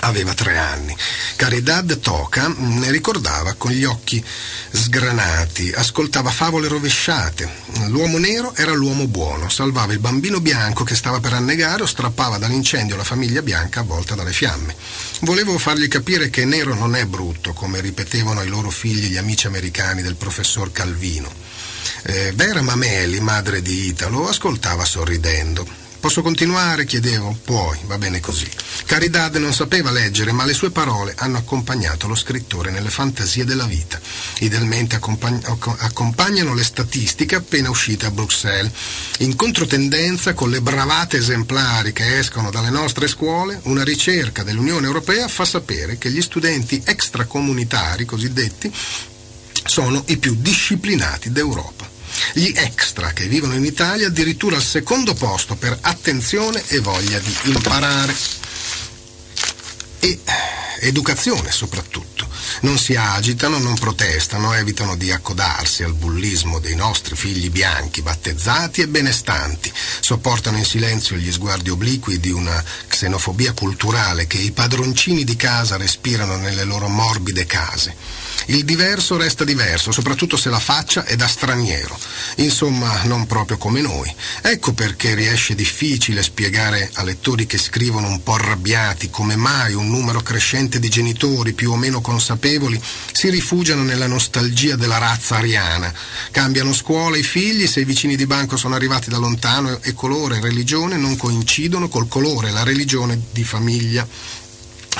aveva 0.00 0.34
tre 0.34 0.58
anni. 0.58 0.96
Caridad 1.36 1.98
Toca 2.00 2.52
ne 2.56 2.90
ricordava 2.90 3.54
con 3.54 3.70
gli 3.70 3.84
occhi 3.84 4.22
sgranati, 4.70 5.72
ascoltava 5.74 6.30
favole 6.30 6.68
rovesciate. 6.68 7.48
L'uomo 7.86 8.18
nero 8.18 8.54
era 8.54 8.72
l'uomo 8.72 9.06
buono, 9.06 9.48
salvava 9.48 9.92
il 9.92 9.98
bambino 9.98 10.40
bianco 10.40 10.84
che 10.84 10.94
stava 10.94 11.20
per 11.20 11.32
annegare 11.32 11.82
o 11.82 11.86
strappava 11.86 12.38
dall'incendio 12.38 12.96
la 12.96 13.04
famiglia 13.04 13.42
bianca 13.42 13.80
avvolta 13.80 14.14
dalle 14.14 14.32
fiamme. 14.32 14.74
Volevo 15.20 15.58
fargli 15.58 15.88
capire 15.88 16.30
che 16.30 16.44
nero 16.44 16.74
non 16.74 16.94
è 16.94 17.04
brutto, 17.06 17.52
come 17.52 17.80
ripetevano 17.80 18.40
ai 18.40 18.48
loro 18.48 18.70
figli 18.70 19.08
gli 19.08 19.16
amici 19.16 19.46
americani 19.46 20.02
del 20.02 20.16
professor 20.16 20.70
Calvino. 20.72 21.30
Eh, 22.02 22.32
Vera 22.34 22.62
Mameli, 22.62 23.20
madre 23.20 23.62
di 23.62 23.86
Italo, 23.86 24.28
ascoltava 24.28 24.84
sorridendo. 24.84 25.87
Posso 26.00 26.22
continuare? 26.22 26.84
chiedevo. 26.84 27.36
Puoi, 27.44 27.76
va 27.86 27.98
bene 27.98 28.20
così. 28.20 28.48
Caridad 28.86 29.34
non 29.36 29.52
sapeva 29.52 29.90
leggere, 29.90 30.30
ma 30.30 30.44
le 30.44 30.54
sue 30.54 30.70
parole 30.70 31.14
hanno 31.16 31.38
accompagnato 31.38 32.06
lo 32.06 32.14
scrittore 32.14 32.70
nelle 32.70 32.88
fantasie 32.88 33.44
della 33.44 33.66
vita. 33.66 34.00
Idealmente 34.38 34.94
accompagn- 34.94 35.44
accompagnano 35.78 36.54
le 36.54 36.62
statistiche 36.62 37.34
appena 37.34 37.68
uscite 37.68 38.06
a 38.06 38.10
Bruxelles. 38.12 38.70
In 39.18 39.34
controtendenza 39.34 40.34
con 40.34 40.50
le 40.50 40.60
bravate 40.60 41.16
esemplari 41.16 41.92
che 41.92 42.18
escono 42.18 42.50
dalle 42.50 42.70
nostre 42.70 43.08
scuole, 43.08 43.60
una 43.64 43.82
ricerca 43.82 44.44
dell'Unione 44.44 44.86
Europea 44.86 45.26
fa 45.26 45.44
sapere 45.44 45.98
che 45.98 46.10
gli 46.10 46.22
studenti 46.22 46.80
extracomunitari 46.84 48.04
cosiddetti 48.04 48.72
sono 49.64 50.02
i 50.06 50.16
più 50.16 50.36
disciplinati 50.38 51.30
d'Europa. 51.30 51.77
Gli 52.32 52.52
extra 52.54 53.12
che 53.12 53.26
vivono 53.26 53.54
in 53.54 53.64
Italia 53.64 54.08
addirittura 54.08 54.56
al 54.56 54.62
secondo 54.62 55.14
posto 55.14 55.56
per 55.56 55.76
attenzione 55.80 56.62
e 56.68 56.80
voglia 56.80 57.18
di 57.18 57.34
imparare. 57.44 58.14
E 60.00 60.20
educazione 60.80 61.50
soprattutto. 61.50 62.26
Non 62.60 62.78
si 62.78 62.94
agitano, 62.94 63.58
non 63.58 63.74
protestano, 63.74 64.54
evitano 64.54 64.96
di 64.96 65.12
accodarsi 65.12 65.82
al 65.82 65.94
bullismo 65.94 66.58
dei 66.58 66.74
nostri 66.74 67.16
figli 67.16 67.50
bianchi, 67.50 68.02
battezzati 68.02 68.80
e 68.80 68.88
benestanti, 68.88 69.72
sopportano 70.00 70.56
in 70.56 70.64
silenzio 70.64 71.16
gli 71.16 71.30
sguardi 71.30 71.70
obliqui 71.70 72.18
di 72.18 72.30
una 72.30 72.62
xenofobia 72.88 73.52
culturale 73.52 74.26
che 74.26 74.38
i 74.38 74.52
padroncini 74.52 75.24
di 75.24 75.36
casa 75.36 75.76
respirano 75.76 76.36
nelle 76.36 76.64
loro 76.64 76.88
morbide 76.88 77.46
case 77.46 77.94
il 78.48 78.64
diverso 78.64 79.16
resta 79.18 79.44
diverso, 79.44 79.92
soprattutto 79.92 80.36
se 80.38 80.48
la 80.48 80.58
faccia 80.58 81.04
è 81.04 81.16
da 81.16 81.26
straniero. 81.26 81.98
Insomma, 82.36 83.02
non 83.04 83.26
proprio 83.26 83.58
come 83.58 83.82
noi. 83.82 84.14
Ecco 84.40 84.72
perché 84.72 85.14
riesce 85.14 85.54
difficile 85.54 86.22
spiegare 86.22 86.90
a 86.94 87.02
lettori 87.02 87.46
che 87.46 87.58
scrivono 87.58 88.08
un 88.08 88.22
po' 88.22 88.34
arrabbiati 88.34 89.10
come 89.10 89.36
mai 89.36 89.74
un 89.74 89.90
numero 89.90 90.20
crescente 90.22 90.78
di 90.78 90.88
genitori 90.88 91.52
più 91.52 91.72
o 91.72 91.76
meno 91.76 92.00
consapevoli 92.00 92.80
si 93.12 93.28
rifugiano 93.28 93.82
nella 93.82 94.06
nostalgia 94.06 94.76
della 94.76 94.98
razza 94.98 95.36
ariana. 95.36 95.92
Cambiano 96.30 96.72
scuola 96.72 97.18
i 97.18 97.22
figli 97.22 97.66
se 97.66 97.80
i 97.80 97.84
vicini 97.84 98.16
di 98.16 98.26
banco 98.26 98.56
sono 98.56 98.74
arrivati 98.74 99.10
da 99.10 99.18
lontano 99.18 99.80
e 99.82 99.92
colore 99.92 100.38
e 100.38 100.40
religione 100.40 100.96
non 100.96 101.16
coincidono 101.16 101.88
col 101.88 102.08
colore 102.08 102.48
e 102.48 102.52
la 102.52 102.64
religione 102.64 103.20
di 103.30 103.44
famiglia 103.44 104.06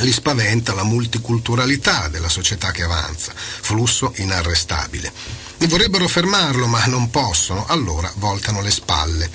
li 0.00 0.12
spaventa 0.12 0.74
la 0.74 0.84
multiculturalità 0.84 2.08
della 2.08 2.28
società 2.28 2.70
che 2.70 2.82
avanza, 2.82 3.32
flusso 3.34 4.12
inarrestabile. 4.16 5.12
E 5.58 5.66
vorrebbero 5.66 6.06
fermarlo, 6.06 6.66
ma 6.66 6.84
non 6.86 7.10
possono, 7.10 7.66
allora 7.66 8.10
voltano 8.16 8.60
le 8.60 8.70
spalle. 8.70 9.30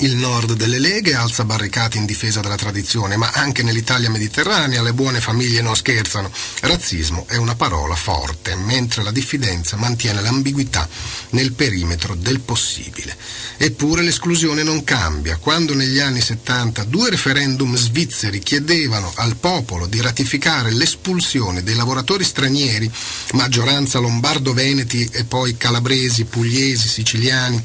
Il 0.00 0.16
nord 0.16 0.52
delle 0.52 0.78
leghe 0.78 1.14
alza 1.14 1.44
barricate 1.44 1.96
in 1.96 2.04
difesa 2.04 2.40
della 2.40 2.56
tradizione, 2.56 3.16
ma 3.16 3.30
anche 3.32 3.62
nell'Italia 3.62 4.10
mediterranea 4.10 4.82
le 4.82 4.92
buone 4.92 5.20
famiglie 5.20 5.62
non 5.62 5.74
scherzano. 5.74 6.30
Razzismo 6.60 7.24
è 7.26 7.36
una 7.36 7.54
parola 7.54 7.94
forte, 7.94 8.54
mentre 8.56 9.02
la 9.02 9.10
diffidenza 9.10 9.76
mantiene 9.76 10.20
l'ambiguità 10.20 10.86
nel 11.30 11.52
perimetro 11.54 12.14
del 12.14 12.40
possibile. 12.40 13.16
Eppure 13.56 14.02
l'esclusione 14.02 14.62
non 14.62 14.84
cambia. 14.84 15.38
Quando 15.38 15.72
negli 15.72 15.98
anni 15.98 16.20
70 16.20 16.84
due 16.84 17.08
referendum 17.08 17.74
svizzeri 17.74 18.40
chiedevano 18.40 19.10
al 19.14 19.36
popolo 19.36 19.86
di 19.86 20.02
ratificare 20.02 20.72
l'espulsione 20.72 21.62
dei 21.62 21.74
lavoratori 21.74 22.22
stranieri, 22.24 22.90
maggioranza 23.32 23.98
lombardo-veneti 23.98 25.08
e 25.10 25.24
poi 25.24 25.56
calabresi, 25.56 26.24
pugliesi, 26.24 26.86
siciliani, 26.86 27.64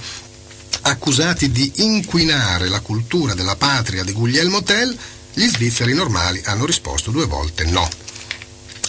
accusati 0.81 1.51
di 1.51 1.71
inquinare 1.77 2.67
la 2.67 2.79
cultura 2.79 3.33
della 3.33 3.55
patria 3.55 4.03
di 4.03 4.11
Guglielmo 4.11 4.63
Tell, 4.63 4.95
gli 5.33 5.47
svizzeri 5.47 5.93
normali 5.93 6.41
hanno 6.45 6.65
risposto 6.65 7.11
due 7.11 7.25
volte 7.25 7.65
no. 7.65 7.87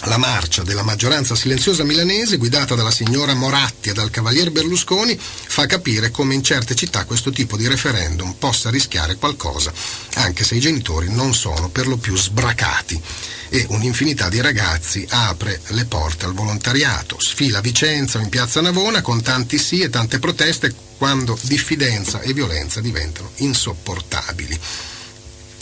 La 0.05 0.17
marcia 0.17 0.63
della 0.63 0.83
maggioranza 0.83 1.33
silenziosa 1.33 1.85
milanese, 1.85 2.35
guidata 2.35 2.75
dalla 2.75 2.91
signora 2.91 3.33
Moratti 3.33 3.87
e 3.87 3.93
dal 3.93 4.09
cavalier 4.09 4.51
Berlusconi, 4.51 5.17
fa 5.17 5.65
capire 5.65 6.11
come 6.11 6.33
in 6.33 6.43
certe 6.43 6.75
città 6.75 7.05
questo 7.05 7.31
tipo 7.31 7.55
di 7.55 7.69
referendum 7.69 8.33
possa 8.33 8.69
rischiare 8.69 9.15
qualcosa, 9.15 9.71
anche 10.15 10.43
se 10.43 10.55
i 10.55 10.59
genitori 10.59 11.09
non 11.09 11.33
sono 11.33 11.69
per 11.69 11.87
lo 11.87 11.95
più 11.95 12.17
sbracati. 12.17 13.01
E 13.47 13.65
un'infinità 13.69 14.27
di 14.27 14.41
ragazzi 14.41 15.05
apre 15.09 15.61
le 15.67 15.85
porte 15.85 16.25
al 16.25 16.33
volontariato, 16.33 17.15
sfila 17.19 17.61
Vicenza 17.61 18.19
in 18.19 18.27
piazza 18.27 18.59
Navona 18.59 19.01
con 19.01 19.21
tanti 19.21 19.57
sì 19.57 19.79
e 19.79 19.89
tante 19.89 20.19
proteste 20.19 20.75
quando 20.97 21.37
diffidenza 21.43 22.19
e 22.19 22.33
violenza 22.33 22.81
diventano 22.81 23.31
insopportabili. 23.37 24.59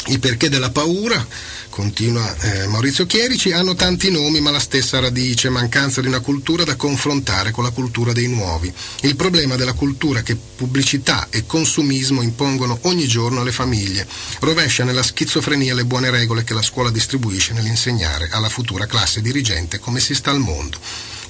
I 0.07 0.17
perché 0.17 0.49
della 0.49 0.71
paura, 0.71 1.25
continua 1.71 2.37
eh, 2.37 2.67
Maurizio 2.67 3.07
Chierici, 3.07 3.51
hanno 3.51 3.73
tanti 3.73 4.11
nomi 4.11 4.41
ma 4.41 4.51
la 4.51 4.59
stessa 4.59 4.99
radice, 4.99 5.49
mancanza 5.49 6.01
di 6.01 6.07
una 6.07 6.19
cultura 6.19 6.63
da 6.63 6.75
confrontare 6.75 7.49
con 7.49 7.63
la 7.63 7.71
cultura 7.71 8.11
dei 8.11 8.27
nuovi. 8.27 8.71
Il 9.01 9.15
problema 9.15 9.55
della 9.55 9.73
cultura 9.73 10.21
che 10.21 10.35
pubblicità 10.35 11.29
e 11.31 11.47
consumismo 11.47 12.21
impongono 12.21 12.77
ogni 12.83 13.07
giorno 13.07 13.41
alle 13.41 13.51
famiglie 13.51 14.05
rovescia 14.39 14.83
nella 14.83 15.01
schizofrenia 15.01 15.73
le 15.73 15.85
buone 15.85 16.11
regole 16.11 16.43
che 16.43 16.53
la 16.53 16.61
scuola 16.61 16.91
distribuisce 16.91 17.53
nell'insegnare 17.53 18.29
alla 18.31 18.49
futura 18.49 18.85
classe 18.85 19.21
dirigente 19.21 19.79
come 19.79 19.99
si 19.99 20.13
sta 20.13 20.29
al 20.29 20.39
mondo. 20.39 20.77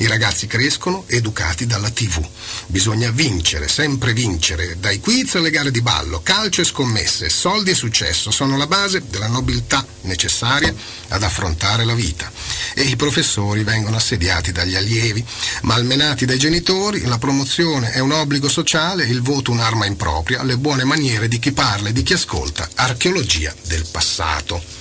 I 0.01 0.07
ragazzi 0.07 0.47
crescono 0.47 1.03
educati 1.05 1.67
dalla 1.67 1.91
TV. 1.91 2.27
Bisogna 2.65 3.11
vincere, 3.11 3.67
sempre 3.67 4.13
vincere, 4.13 4.79
dai 4.79 4.99
quiz 4.99 5.35
alle 5.35 5.51
gare 5.51 5.69
di 5.69 5.83
ballo, 5.83 6.21
calcio 6.23 6.61
e 6.61 6.63
scommesse, 6.63 7.29
soldi 7.29 7.69
e 7.69 7.75
successo 7.75 8.31
sono 8.31 8.57
la 8.57 8.65
base 8.65 9.03
della 9.07 9.27
nobiltà 9.27 9.85
necessaria 10.01 10.73
ad 11.09 11.21
affrontare 11.21 11.85
la 11.85 11.93
vita. 11.93 12.31
E 12.73 12.81
i 12.81 12.95
professori 12.95 13.63
vengono 13.63 13.97
assediati 13.97 14.51
dagli 14.51 14.75
allievi, 14.75 15.23
malmenati 15.61 16.25
dai 16.25 16.39
genitori, 16.39 17.05
la 17.05 17.19
promozione 17.19 17.91
è 17.91 17.99
un 17.99 18.11
obbligo 18.11 18.49
sociale, 18.49 19.05
il 19.05 19.21
voto 19.21 19.51
un'arma 19.51 19.85
impropria, 19.85 20.41
le 20.41 20.57
buone 20.57 20.83
maniere 20.83 21.27
di 21.27 21.37
chi 21.37 21.51
parla 21.51 21.89
e 21.89 21.93
di 21.93 22.01
chi 22.01 22.13
ascolta, 22.13 22.67
archeologia 22.73 23.53
del 23.67 23.85
passato. 23.91 24.80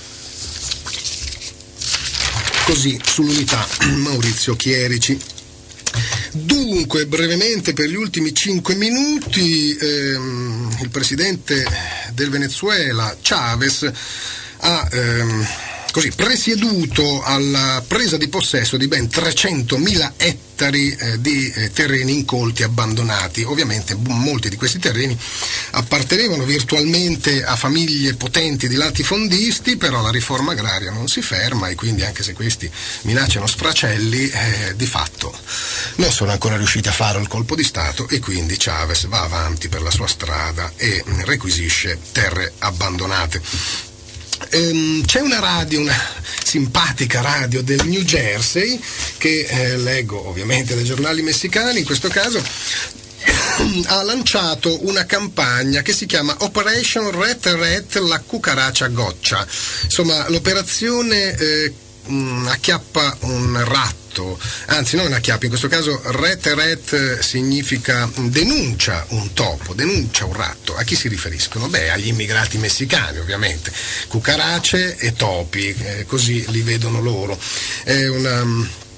Così 2.65 2.99
sull'unità 3.03 3.67
Maurizio 3.97 4.55
Chierici. 4.55 5.19
Dunque, 6.31 7.05
brevemente 7.05 7.73
per 7.73 7.89
gli 7.89 7.95
ultimi 7.95 8.33
cinque 8.33 8.75
minuti, 8.75 9.75
ehm, 9.75 10.77
il 10.81 10.89
presidente 10.89 11.65
del 12.13 12.29
Venezuela, 12.29 13.17
Chavez, 13.21 13.91
ha 14.59 14.87
ehm, 14.91 15.47
così, 15.91 16.11
presieduto 16.11 17.21
alla 17.21 17.83
presa 17.85 18.17
di 18.17 18.29
possesso 18.29 18.77
di 18.77 18.87
ben 18.87 19.05
300.000 19.05 20.13
ettari 20.17 20.95
eh, 20.95 21.19
di 21.19 21.51
eh, 21.51 21.71
terreni 21.71 22.13
incolti 22.13 22.63
abbandonati. 22.63 23.43
Ovviamente 23.43 23.95
molti 23.95 24.49
di 24.49 24.55
questi 24.55 24.79
terreni 24.79 25.17
appartenevano 25.71 26.45
virtualmente 26.45 27.43
a 27.43 27.55
famiglie 27.55 28.13
potenti 28.13 28.67
di 28.67 28.75
latifondisti, 28.75 29.75
però 29.75 30.01
la 30.01 30.11
riforma 30.11 30.53
agraria 30.53 30.91
non 30.91 31.07
si 31.07 31.21
ferma 31.21 31.67
e 31.67 31.75
quindi 31.75 32.03
anche 32.03 32.23
se 32.23 32.33
questi 32.33 32.71
minacciano 33.01 33.45
sfracelli, 33.45 34.29
eh, 34.29 34.75
di 34.75 34.85
fatto 34.85 35.37
non 35.95 36.11
sono 36.11 36.31
ancora 36.31 36.57
riusciti 36.57 36.87
a 36.87 36.93
fare 36.93 37.19
il 37.19 37.27
colpo 37.27 37.55
di 37.55 37.63
Stato 37.63 38.07
e 38.07 38.19
quindi 38.19 38.55
Chavez 38.57 39.07
va 39.07 39.21
avanti 39.21 39.67
per 39.67 39.81
la 39.81 39.91
sua 39.91 40.07
strada 40.07 40.71
e 40.77 41.03
requisisce 41.25 41.99
terre 42.11 42.53
abbandonate. 42.59 43.89
Ehm, 44.49 45.05
c'è 45.05 45.19
una 45.21 45.39
radio, 45.39 45.79
una 45.79 45.95
simpatica 46.43 47.21
radio 47.21 47.61
del 47.61 47.85
New 47.85 48.01
Jersey, 48.01 48.79
che 49.17 49.45
eh, 49.47 49.77
leggo 49.77 50.27
ovviamente 50.27 50.75
dai 50.75 50.83
giornali 50.83 51.21
messicani, 51.21 51.79
in 51.79 51.85
questo 51.85 52.09
caso 52.09 52.43
ha 53.85 54.01
lanciato 54.01 54.85
una 54.87 55.05
campagna 55.05 55.81
che 55.81 55.93
si 55.93 56.05
chiama 56.05 56.35
Operation 56.39 57.11
Red 57.11 57.47
Red 57.47 57.99
la 57.99 58.19
cucaraccia 58.19 58.87
goccia. 58.87 59.45
Insomma, 59.83 60.27
l'operazione 60.29 61.35
eh, 61.35 61.73
acchiappa 62.47 63.17
un 63.21 63.63
ratto 63.63 63.99
anzi 64.65 64.97
non 64.97 65.05
una 65.05 65.19
chiappa, 65.19 65.45
in 65.45 65.49
questo 65.49 65.69
caso 65.69 66.01
ret 66.05 66.45
ret 66.47 67.19
significa 67.19 68.09
denuncia 68.15 69.05
un 69.09 69.31
topo, 69.33 69.73
denuncia 69.73 70.25
un 70.25 70.33
ratto. 70.33 70.75
A 70.75 70.83
chi 70.83 70.95
si 70.95 71.07
riferiscono? 71.07 71.67
Beh, 71.67 71.89
agli 71.89 72.07
immigrati 72.07 72.57
messicani 72.57 73.19
ovviamente, 73.19 73.71
cucarace 74.07 74.97
e 74.97 75.13
topi, 75.13 75.73
eh, 75.73 76.05
così 76.05 76.43
li 76.49 76.61
vedono 76.61 77.01
loro. 77.01 77.39
È 77.83 78.07
una 78.07 78.41
eh, 78.41 78.89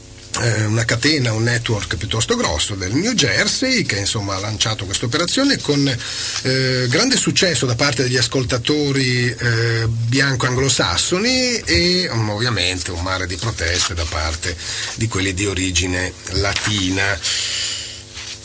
una 0.65 0.83
catena, 0.83 1.31
un 1.31 1.43
network 1.43 1.95
piuttosto 1.95 2.35
grosso 2.35 2.75
del 2.75 2.93
New 2.93 3.13
Jersey 3.13 3.83
che 3.83 3.97
insomma 3.97 4.35
ha 4.35 4.39
lanciato 4.39 4.85
questa 4.85 5.05
operazione 5.05 5.59
con 5.59 5.87
eh, 5.87 6.85
grande 6.89 7.17
successo 7.17 7.65
da 7.65 7.75
parte 7.75 8.03
degli 8.03 8.17
ascoltatori 8.17 9.29
eh, 9.29 9.87
bianco-anglosassoni 9.87 11.59
e 11.59 12.09
um, 12.09 12.29
ovviamente 12.29 12.91
un 12.91 13.01
mare 13.01 13.27
di 13.27 13.35
proteste 13.35 13.93
da 13.93 14.05
parte 14.05 14.55
di 14.95 15.07
quelli 15.07 15.33
di 15.33 15.45
origine 15.45 16.13
latina. 16.31 17.17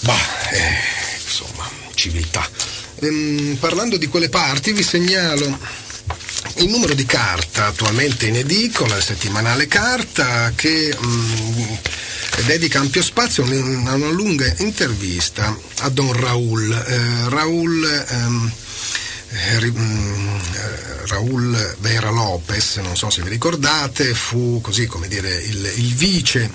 Bah, 0.01 0.51
eh, 0.51 0.75
insomma, 1.25 1.69
civiltà. 1.95 2.49
Ehm, 3.01 3.57
parlando 3.59 3.97
di 3.97 4.07
quelle 4.09 4.29
parti 4.29 4.73
vi 4.73 4.83
segnalo 4.83 5.87
il 6.59 6.69
numero 6.71 6.95
di 6.95 7.07
carta 7.07 7.67
attualmente 7.67 8.27
in 8.27 8.37
edicola, 8.37 8.97
il 8.97 9.03
settimanale 9.03 9.67
carta, 9.67 10.53
che 10.55 10.97
mh, 10.99 11.07
mm, 11.07 11.75
dedica 12.47 12.81
ampio 12.81 13.03
spazio 13.03 13.45
a 13.45 13.47
una, 13.47 13.97
lunga 14.11 14.53
intervista 14.59 15.57
a 15.79 15.89
Don 15.89 16.13
Raul. 16.13 16.73
Eh, 16.73 17.29
Raul 17.29 18.07
ehm, 18.09 18.53
eh, 19.31 19.71
mm, 19.71 20.37
eh, 20.55 21.07
Raul 21.07 21.77
Vera 21.81 22.11
Lopez, 22.11 22.77
non 22.77 22.97
so 22.97 23.11
se 23.11 23.23
vi 23.23 23.29
ricordate, 23.29 24.15
fu 24.15 24.61
così 24.61 24.87
come 24.87 25.07
dire 25.09 25.35
il, 25.35 25.73
il 25.77 25.95
vice 25.95 26.51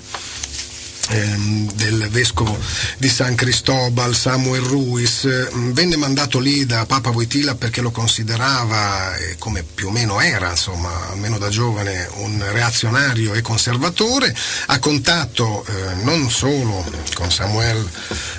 Ehm, 1.10 1.70
del 1.72 2.08
vescovo 2.10 2.58
di 2.96 3.08
San 3.08 3.34
Cristobal, 3.34 4.16
Samuel 4.16 4.62
Ruiz, 4.62 5.26
mm, 5.54 5.72
venne 5.72 5.96
mandato 5.96 6.38
lì 6.38 6.64
da 6.64 6.86
Papa 6.86 7.10
Voitila 7.10 7.54
perché 7.54 7.82
lo 7.82 7.90
considerava, 7.90 9.14
eh, 9.16 9.36
come 9.38 9.62
più 9.62 9.88
o 9.88 9.90
meno 9.90 10.20
era, 10.20 10.50
insomma, 10.50 11.10
almeno 11.10 11.36
da 11.36 11.50
giovane, 11.50 12.08
un 12.16 12.42
reazionario 12.52 13.34
e 13.34 13.42
conservatore, 13.42 14.34
ha 14.66 14.78
contatto 14.78 15.64
eh, 15.66 15.94
non 16.04 16.30
solo 16.30 16.90
con 17.12 17.30
Samuel, 17.30 17.86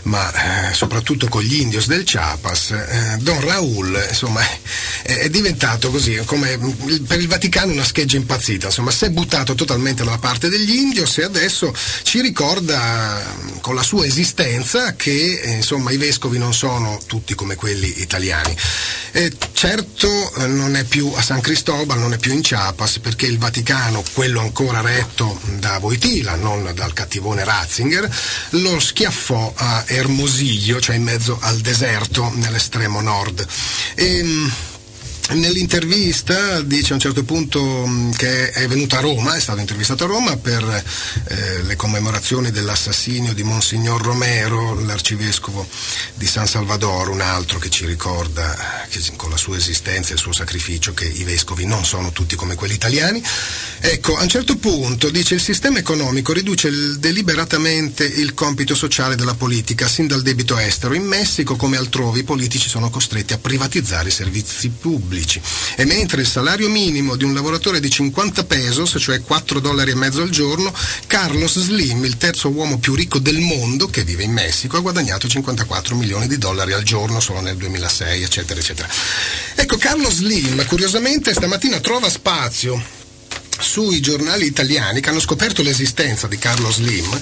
ma 0.03 0.69
eh, 0.69 0.73
soprattutto 0.73 1.27
con 1.27 1.43
gli 1.43 1.61
indios 1.61 1.85
del 1.85 2.03
Chiapas. 2.03 2.71
Eh, 2.71 3.17
Don 3.19 3.41
Raul, 3.41 4.07
insomma, 4.09 4.41
è 5.03 5.29
diventato 5.29 5.91
così, 5.91 6.19
come 6.25 6.57
per 7.05 7.19
il 7.19 7.27
Vaticano 7.27 7.73
una 7.73 7.83
scheggia 7.83 8.17
impazzita, 8.17 8.67
insomma, 8.67 8.89
si 8.89 9.05
è 9.05 9.09
buttato 9.11 9.53
totalmente 9.53 10.03
dalla 10.03 10.17
parte 10.17 10.49
degli 10.49 10.73
indios 10.73 11.19
e 11.19 11.23
adesso 11.23 11.71
ci 12.01 12.21
ricorda 12.21 12.53
ricorda 12.55 13.21
con 13.59 13.75
la 13.75 13.83
sua 13.83 14.05
esistenza 14.05 14.95
che 14.95 15.41
eh, 15.41 15.51
insomma, 15.51 15.91
i 15.91 15.97
vescovi 15.97 16.37
non 16.37 16.53
sono 16.53 16.99
tutti 17.05 17.35
come 17.35 17.55
quelli 17.55 18.01
italiani. 18.01 18.55
E 19.11 19.31
certo 19.51 20.33
eh, 20.35 20.47
non 20.47 20.75
è 20.75 20.85
più 20.85 21.11
a 21.15 21.21
San 21.21 21.41
Cristobal, 21.41 21.99
non 21.99 22.13
è 22.13 22.17
più 22.17 22.31
in 22.31 22.41
Chiapas 22.41 22.99
perché 22.99 23.25
il 23.25 23.39
Vaticano, 23.39 24.03
quello 24.13 24.39
ancora 24.39 24.79
retto 24.81 25.39
da 25.57 25.79
Voitila, 25.79 26.35
non 26.35 26.71
dal 26.73 26.93
cattivone 26.93 27.43
Ratzinger, 27.43 28.09
lo 28.51 28.79
schiaffò 28.79 29.51
a 29.53 29.83
Ermosillo, 29.87 30.79
cioè 30.79 30.95
in 30.95 31.03
mezzo 31.03 31.37
al 31.41 31.57
deserto 31.57 32.31
nell'estremo 32.35 33.01
nord. 33.01 33.45
E, 33.95 34.17
ehm, 34.19 34.53
Nell'intervista 35.27 36.61
dice 36.61 36.91
a 36.91 36.95
un 36.95 36.99
certo 36.99 37.23
punto 37.23 37.59
mm, 37.87 38.11
che 38.11 38.51
è 38.51 38.67
venuto 38.67 38.95
a 38.95 38.99
Roma, 38.99 39.35
è 39.35 39.39
stato 39.39 39.59
intervistato 39.59 40.03
a 40.03 40.07
Roma 40.07 40.37
per 40.37 40.63
eh, 40.63 41.63
le 41.63 41.75
commemorazioni 41.75 42.51
dell'assassinio 42.51 43.33
di 43.33 43.41
Monsignor 43.41 43.99
Romero, 44.01 44.79
l'arcivescovo 44.81 45.67
di 46.13 46.27
San 46.27 46.45
Salvador, 46.45 47.09
un 47.09 47.21
altro 47.21 47.57
che 47.57 47.71
ci 47.71 47.87
ricorda 47.87 48.85
che 48.87 49.01
con 49.15 49.31
la 49.31 49.37
sua 49.37 49.57
esistenza 49.57 50.11
e 50.11 50.13
il 50.13 50.19
suo 50.19 50.31
sacrificio 50.31 50.93
che 50.93 51.05
i 51.05 51.23
vescovi 51.23 51.65
non 51.65 51.83
sono 51.85 52.11
tutti 52.11 52.35
come 52.35 52.53
quelli 52.53 52.75
italiani. 52.75 53.21
Ecco, 53.79 54.15
a 54.15 54.21
un 54.21 54.29
certo 54.29 54.57
punto 54.57 55.09
dice 55.09 55.33
il 55.33 55.41
sistema 55.41 55.79
economico 55.79 56.33
riduce 56.33 56.67
il, 56.67 56.99
deliberatamente 56.99 58.05
il 58.05 58.35
compito 58.35 58.75
sociale 58.75 59.15
della 59.15 59.33
politica 59.33 59.87
sin 59.87 60.05
dal 60.05 60.21
debito 60.21 60.55
estero. 60.57 60.93
In 60.93 61.03
Messico 61.03 61.55
come 61.55 61.77
altrove 61.77 62.19
i 62.19 62.23
politici 62.23 62.69
sono 62.69 62.91
costretti 62.91 63.33
a 63.33 63.39
privatizzare 63.39 64.09
i 64.09 64.11
servizi 64.11 64.69
pubblici 64.69 65.13
pubblici. 65.15 65.41
E 65.75 65.85
mentre 65.85 66.21
il 66.21 66.27
salario 66.27 66.69
minimo 66.69 67.15
di 67.15 67.23
un 67.23 67.33
lavoratore 67.33 67.77
è 67.77 67.79
di 67.79 67.89
50 67.89 68.43
pesos, 68.43 68.95
cioè 68.99 69.21
4 69.21 69.59
dollari 69.59 69.91
e 69.91 69.95
mezzo 69.95 70.21
al 70.21 70.29
giorno, 70.29 70.73
Carlos 71.07 71.59
Slim, 71.59 72.03
il 72.03 72.17
terzo 72.17 72.49
uomo 72.49 72.77
più 72.77 72.93
ricco 72.93 73.19
del 73.19 73.39
mondo 73.39 73.87
che 73.87 74.03
vive 74.03 74.23
in 74.23 74.31
Messico, 74.31 74.77
ha 74.77 74.81
guadagnato 74.81 75.27
54 75.27 75.95
milioni 75.95 76.27
di 76.27 76.37
dollari 76.37 76.73
al 76.73 76.83
giorno 76.83 77.19
solo 77.19 77.39
nel 77.39 77.55
2006, 77.55 78.23
eccetera, 78.23 78.59
eccetera. 78.59 78.89
Ecco, 79.55 79.77
Carlos 79.77 80.15
Slim, 80.15 80.65
curiosamente, 80.65 81.33
stamattina 81.33 81.79
trova 81.79 82.09
spazio 82.09 82.81
sui 83.57 84.01
giornali 84.01 84.45
italiani 84.45 84.99
che 84.99 85.09
hanno 85.09 85.21
scoperto 85.21 85.61
l'esistenza 85.61 86.27
di 86.27 86.37
Carlos 86.37 86.75
Slim 86.75 87.19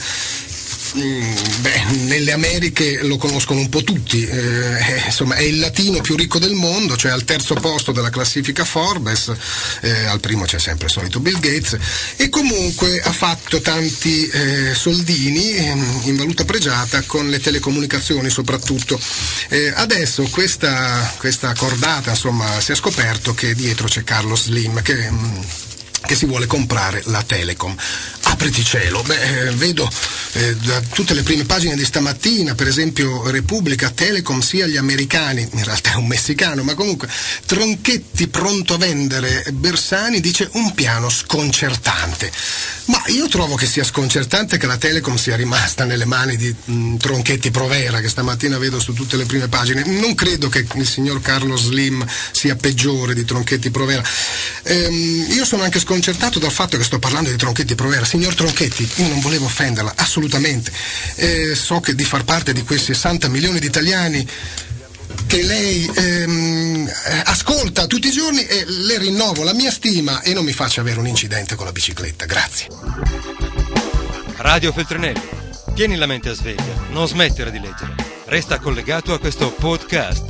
beh, 0.93 1.83
nelle 2.05 2.31
Americhe 2.31 3.01
lo 3.03 3.17
conoscono 3.17 3.59
un 3.59 3.69
po' 3.69 3.83
tutti, 3.83 4.25
eh, 4.25 5.03
insomma 5.05 5.35
è 5.35 5.41
il 5.41 5.59
latino 5.59 6.01
più 6.01 6.15
ricco 6.15 6.37
del 6.37 6.53
mondo, 6.53 6.95
cioè 6.95 7.11
al 7.11 7.23
terzo 7.23 7.55
posto 7.55 7.91
della 7.91 8.09
classifica 8.09 8.63
Forbes, 8.63 9.31
eh, 9.81 10.05
al 10.05 10.19
primo 10.19 10.45
c'è 10.45 10.59
sempre 10.59 10.85
il 10.85 10.91
solito 10.91 11.19
Bill 11.19 11.39
Gates 11.39 11.77
e 12.15 12.29
comunque 12.29 13.01
ha 13.01 13.11
fatto 13.11 13.59
tanti 13.61 14.27
eh, 14.27 14.73
soldini 14.75 15.55
ehm, 15.55 16.01
in 16.03 16.15
valuta 16.15 16.45
pregiata 16.45 17.01
con 17.01 17.29
le 17.29 17.39
telecomunicazioni 17.39 18.29
soprattutto. 18.29 18.99
Eh, 19.49 19.71
adesso 19.75 20.23
questa, 20.29 21.13
questa 21.17 21.53
cordata 21.53 22.11
insomma 22.11 22.59
si 22.59 22.71
è 22.71 22.75
scoperto 22.75 23.33
che 23.33 23.55
dietro 23.55 23.87
c'è 23.87 24.03
Carlos 24.03 24.43
Slim 24.43 24.81
che... 24.81 25.09
Mm, 25.09 25.41
che 26.05 26.15
si 26.15 26.25
vuole 26.25 26.45
comprare 26.45 27.01
la 27.05 27.23
Telecom. 27.23 27.75
Apriti 28.23 28.63
cielo, 28.63 29.01
beh, 29.03 29.47
eh, 29.47 29.51
vedo 29.51 29.89
eh, 30.33 30.55
da 30.57 30.81
tutte 30.81 31.13
le 31.13 31.23
prime 31.23 31.45
pagine 31.45 31.75
di 31.75 31.85
stamattina, 31.85 32.55
per 32.55 32.67
esempio 32.67 33.29
Repubblica, 33.29 33.89
Telecom, 33.89 34.39
sia 34.41 34.65
gli 34.65 34.77
americani, 34.77 35.47
in 35.51 35.63
realtà 35.63 35.93
è 35.93 35.95
un 35.95 36.07
messicano, 36.07 36.63
ma 36.63 36.73
comunque 36.73 37.07
Tronchetti 37.45 38.27
pronto 38.27 38.73
a 38.73 38.77
vendere, 38.77 39.45
Bersani 39.53 40.19
dice 40.19 40.49
un 40.53 40.73
piano 40.73 41.09
sconcertante. 41.09 42.31
Ma 42.85 43.01
io 43.07 43.29
trovo 43.29 43.55
che 43.55 43.65
sia 43.65 43.83
sconcertante 43.83 44.57
che 44.57 44.67
la 44.67 44.77
Telecom 44.77 45.15
sia 45.15 45.37
rimasta 45.37 45.85
nelle 45.85 46.03
mani 46.05 46.35
di 46.35 46.53
mh, 46.53 46.73
mm, 46.73 46.95
Tronchetti 46.97 47.49
Provera, 47.49 48.01
che 48.01 48.09
stamattina 48.09 48.57
vedo 48.57 48.79
su 48.79 48.93
tutte 48.93 49.15
le 49.15 49.25
prime 49.25 49.47
pagine. 49.47 49.83
Non 49.85 50.15
credo 50.15 50.49
che 50.49 50.65
il 50.75 50.87
signor 50.87 51.21
Carlo 51.21 51.55
Slim 51.55 52.05
sia 52.31 52.55
peggiore 52.55 53.13
di 53.13 53.23
Tronchetti 53.23 53.71
Provera. 53.71 54.03
Ehm, 54.63 55.27
io 55.29 55.45
sono 55.45 55.63
anche 55.63 55.79
sconcertato 55.93 56.39
dal 56.39 56.51
fatto 56.51 56.75
che 56.75 56.83
sto 56.83 56.97
parlando 56.97 57.29
di 57.29 57.37
Tronchetti 57.37 57.75
Provera. 57.75 58.03
Signor 58.03 58.33
Tronchetti, 58.33 58.89
io 58.95 59.09
non 59.09 59.19
volevo 59.19 59.45
offenderla, 59.45 59.93
assolutamente. 59.95 60.71
Eh, 61.15 61.53
so 61.53 61.81
che 61.81 61.93
di 61.93 62.03
far 62.03 62.23
parte 62.23 62.51
di 62.51 62.63
quei 62.63 62.79
60 62.79 63.27
milioni 63.27 63.59
di 63.59 63.67
italiani 63.67 64.27
che 65.27 65.43
lei 65.43 65.87
ehm, 65.93 66.91
ascolta 67.25 67.85
tutti 67.85 68.07
i 68.07 68.11
giorni 68.11 68.43
e 68.43 68.65
le 68.65 68.97
rinnovo 68.97 69.43
la 69.43 69.53
mia 69.53 69.69
stima 69.69 70.21
e 70.23 70.33
non 70.33 70.43
mi 70.43 70.51
faccia 70.51 70.81
avere 70.81 70.97
un 70.97 71.05
incidente 71.05 71.53
con 71.53 71.65
la 71.65 71.71
bicicletta. 71.71 72.25
Grazie. 72.25 72.67
Radio 74.37 74.73
Feltrinelli, 74.73 75.21
tieni 75.75 75.95
la 75.95 76.07
mente 76.07 76.29
a 76.29 76.33
sveglia, 76.33 76.87
non 76.89 77.07
smettere 77.07 77.51
di 77.51 77.59
leggere. 77.59 77.93
Resta 78.25 78.57
collegato 78.57 79.13
a 79.13 79.19
questo 79.19 79.51
podcast. 79.51 80.23